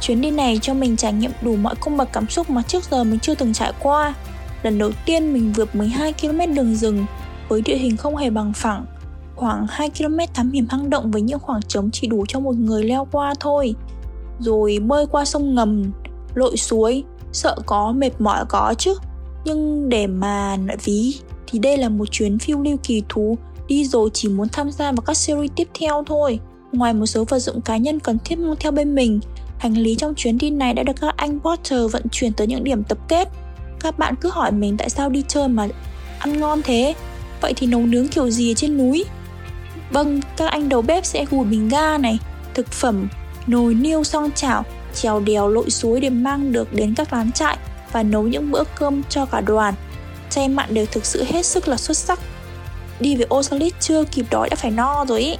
Chuyến 0.00 0.20
đi 0.20 0.30
này 0.30 0.58
cho 0.62 0.74
mình 0.74 0.96
trải 0.96 1.12
nghiệm 1.12 1.30
đủ 1.42 1.56
mọi 1.56 1.74
cung 1.74 1.96
bậc 1.96 2.12
cảm 2.12 2.28
xúc 2.28 2.50
mà 2.50 2.62
trước 2.62 2.84
giờ 2.90 3.04
mình 3.04 3.18
chưa 3.18 3.34
từng 3.34 3.52
trải 3.52 3.72
qua. 3.80 4.14
Lần 4.62 4.78
đầu 4.78 4.90
tiên 5.04 5.32
mình 5.32 5.52
vượt 5.52 5.76
12 5.76 6.12
km 6.12 6.54
đường 6.54 6.74
rừng 6.74 7.06
với 7.48 7.60
địa 7.60 7.76
hình 7.76 7.96
không 7.96 8.16
hề 8.16 8.30
bằng 8.30 8.52
phẳng, 8.52 8.86
khoảng 9.36 9.66
2 9.68 9.90
km 9.90 10.18
thám 10.34 10.50
hiểm 10.50 10.66
hang 10.70 10.90
động 10.90 11.10
với 11.10 11.22
những 11.22 11.38
khoảng 11.38 11.62
trống 11.62 11.90
chỉ 11.90 12.06
đủ 12.06 12.24
cho 12.28 12.40
một 12.40 12.56
người 12.56 12.84
leo 12.84 13.06
qua 13.12 13.34
thôi. 13.40 13.74
Rồi 14.38 14.78
bơi 14.82 15.06
qua 15.06 15.24
sông 15.24 15.54
ngầm, 15.54 15.92
lội 16.34 16.56
suối, 16.56 17.04
sợ 17.32 17.56
có 17.66 17.92
mệt 17.92 18.20
mỏi 18.20 18.44
có 18.48 18.74
chứ. 18.78 18.94
Nhưng 19.44 19.88
để 19.88 20.06
mà 20.06 20.56
nợ 20.56 20.74
ví 20.84 21.14
thì 21.46 21.58
đây 21.58 21.76
là 21.76 21.88
một 21.88 22.06
chuyến 22.10 22.38
phiêu 22.38 22.62
lưu 22.62 22.76
kỳ 22.82 23.02
thú 23.08 23.38
đi 23.68 23.84
rồi 23.84 24.10
chỉ 24.12 24.28
muốn 24.28 24.48
tham 24.48 24.70
gia 24.72 24.92
vào 24.92 25.02
các 25.06 25.16
series 25.16 25.50
tiếp 25.56 25.68
theo 25.80 26.04
thôi. 26.06 26.38
Ngoài 26.72 26.94
một 26.94 27.06
số 27.06 27.24
vật 27.24 27.38
dụng 27.38 27.60
cá 27.60 27.76
nhân 27.76 28.00
cần 28.00 28.18
thiết 28.24 28.38
mang 28.38 28.56
theo 28.60 28.72
bên 28.72 28.94
mình, 28.94 29.20
hành 29.58 29.74
lý 29.74 29.94
trong 29.94 30.14
chuyến 30.14 30.38
đi 30.38 30.50
này 30.50 30.74
đã 30.74 30.82
được 30.82 30.92
các 31.00 31.14
anh 31.16 31.40
Potter 31.40 31.92
vận 31.92 32.02
chuyển 32.12 32.32
tới 32.32 32.46
những 32.46 32.64
điểm 32.64 32.84
tập 32.84 32.98
kết. 33.08 33.28
Các 33.80 33.98
bạn 33.98 34.14
cứ 34.20 34.30
hỏi 34.32 34.52
mình 34.52 34.76
tại 34.76 34.90
sao 34.90 35.08
đi 35.08 35.22
chơi 35.28 35.48
mà 35.48 35.68
ăn 36.18 36.40
ngon 36.40 36.62
thế? 36.62 36.94
Vậy 37.40 37.52
thì 37.56 37.66
nấu 37.66 37.80
nướng 37.80 38.08
kiểu 38.08 38.30
gì 38.30 38.54
trên 38.54 38.78
núi? 38.78 39.04
Vâng, 39.90 40.20
các 40.36 40.50
anh 40.50 40.68
đầu 40.68 40.82
bếp 40.82 41.06
sẽ 41.06 41.24
gùi 41.30 41.44
bình 41.44 41.68
ga 41.68 41.98
này, 41.98 42.18
thực 42.54 42.66
phẩm, 42.72 43.08
nồi 43.46 43.74
niêu 43.74 44.04
song 44.04 44.30
chảo, 44.34 44.64
trèo 44.94 45.20
đèo 45.20 45.48
lội 45.48 45.70
suối 45.70 46.00
để 46.00 46.10
mang 46.10 46.52
được 46.52 46.72
đến 46.72 46.94
các 46.94 47.12
lán 47.12 47.32
trại 47.32 47.58
và 47.94 48.02
nấu 48.02 48.22
những 48.22 48.50
bữa 48.50 48.64
cơm 48.78 49.02
cho 49.08 49.26
cả 49.26 49.40
đoàn. 49.40 49.74
Chay 50.30 50.48
mặn 50.48 50.74
đều 50.74 50.86
thực 50.86 51.06
sự 51.06 51.24
hết 51.24 51.46
sức 51.46 51.68
là 51.68 51.76
xuất 51.76 51.96
sắc. 51.96 52.20
Đi 53.00 53.16
với 53.16 53.26
Osalit 53.34 53.80
chưa 53.80 54.04
kịp 54.04 54.26
đói 54.30 54.48
đã 54.48 54.56
phải 54.56 54.70
no 54.70 55.04
rồi 55.08 55.20
ý. 55.20 55.36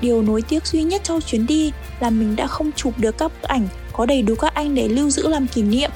Điều 0.00 0.22
nối 0.22 0.42
tiếc 0.42 0.66
duy 0.66 0.82
nhất 0.82 1.00
trong 1.04 1.20
chuyến 1.20 1.46
đi 1.46 1.72
là 2.00 2.10
mình 2.10 2.36
đã 2.36 2.46
không 2.46 2.72
chụp 2.76 2.98
được 2.98 3.18
các 3.18 3.32
bức 3.40 3.48
ảnh 3.48 3.68
có 3.92 4.06
đầy 4.06 4.22
đủ 4.22 4.34
các 4.34 4.54
anh 4.54 4.74
để 4.74 4.88
lưu 4.88 5.10
giữ 5.10 5.28
làm 5.28 5.46
kỷ 5.46 5.62
niệm. 5.62 5.90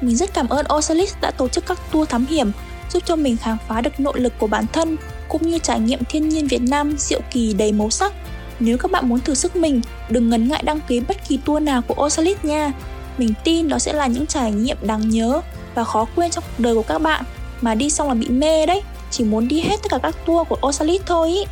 Mình 0.00 0.16
rất 0.16 0.34
cảm 0.34 0.48
ơn 0.48 0.66
Osalis 0.74 1.14
đã 1.20 1.30
tổ 1.30 1.48
chức 1.48 1.66
các 1.66 1.78
tour 1.92 2.08
thám 2.08 2.26
hiểm 2.26 2.50
giúp 2.90 3.02
cho 3.06 3.16
mình 3.16 3.36
khám 3.36 3.56
phá 3.68 3.80
được 3.80 4.00
nội 4.00 4.20
lực 4.20 4.32
của 4.38 4.46
bản 4.46 4.64
thân 4.72 4.96
cũng 5.28 5.42
như 5.42 5.58
trải 5.58 5.80
nghiệm 5.80 6.00
thiên 6.04 6.28
nhiên 6.28 6.46
Việt 6.46 6.62
Nam 6.62 6.94
diệu 6.98 7.20
kỳ 7.30 7.54
đầy 7.54 7.72
màu 7.72 7.90
sắc. 7.90 8.12
Nếu 8.60 8.78
các 8.78 8.90
bạn 8.90 9.08
muốn 9.08 9.20
thử 9.20 9.34
sức 9.34 9.56
mình, 9.56 9.80
đừng 10.08 10.30
ngần 10.30 10.48
ngại 10.48 10.62
đăng 10.66 10.80
ký 10.88 11.00
bất 11.00 11.28
kỳ 11.28 11.36
tour 11.36 11.62
nào 11.62 11.82
của 11.82 12.04
Osalit 12.04 12.44
nha. 12.44 12.72
Mình 13.18 13.34
tin 13.44 13.68
đó 13.68 13.78
sẽ 13.78 13.92
là 13.92 14.06
những 14.06 14.26
trải 14.26 14.52
nghiệm 14.52 14.76
đáng 14.82 15.08
nhớ 15.08 15.40
và 15.74 15.84
khó 15.84 16.06
quên 16.16 16.30
trong 16.30 16.44
cuộc 16.44 16.62
đời 16.62 16.74
của 16.74 16.82
các 16.82 16.98
bạn 17.02 17.24
mà 17.60 17.74
đi 17.74 17.90
xong 17.90 18.08
là 18.08 18.14
bị 18.14 18.28
mê 18.28 18.66
đấy, 18.66 18.82
chỉ 19.10 19.24
muốn 19.24 19.48
đi 19.48 19.60
hết 19.60 19.76
tất 19.82 19.88
cả 19.90 19.98
các 20.02 20.16
tour 20.26 20.48
của 20.48 20.58
Osalit 20.66 21.02
thôi 21.06 21.28
ý. 21.28 21.44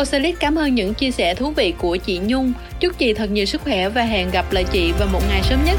Osalit 0.00 0.40
cảm 0.40 0.58
ơn 0.58 0.74
những 0.74 0.94
chia 0.94 1.10
sẻ 1.10 1.34
thú 1.34 1.50
vị 1.50 1.74
của 1.78 1.96
chị 1.96 2.18
Nhung. 2.18 2.52
Chúc 2.80 2.98
chị 2.98 3.14
thật 3.14 3.30
nhiều 3.30 3.44
sức 3.44 3.62
khỏe 3.62 3.88
và 3.88 4.02
hẹn 4.02 4.30
gặp 4.30 4.52
lại 4.52 4.64
chị 4.72 4.92
vào 4.98 5.08
một 5.12 5.20
ngày 5.28 5.42
sớm 5.42 5.64
nhất. 5.66 5.78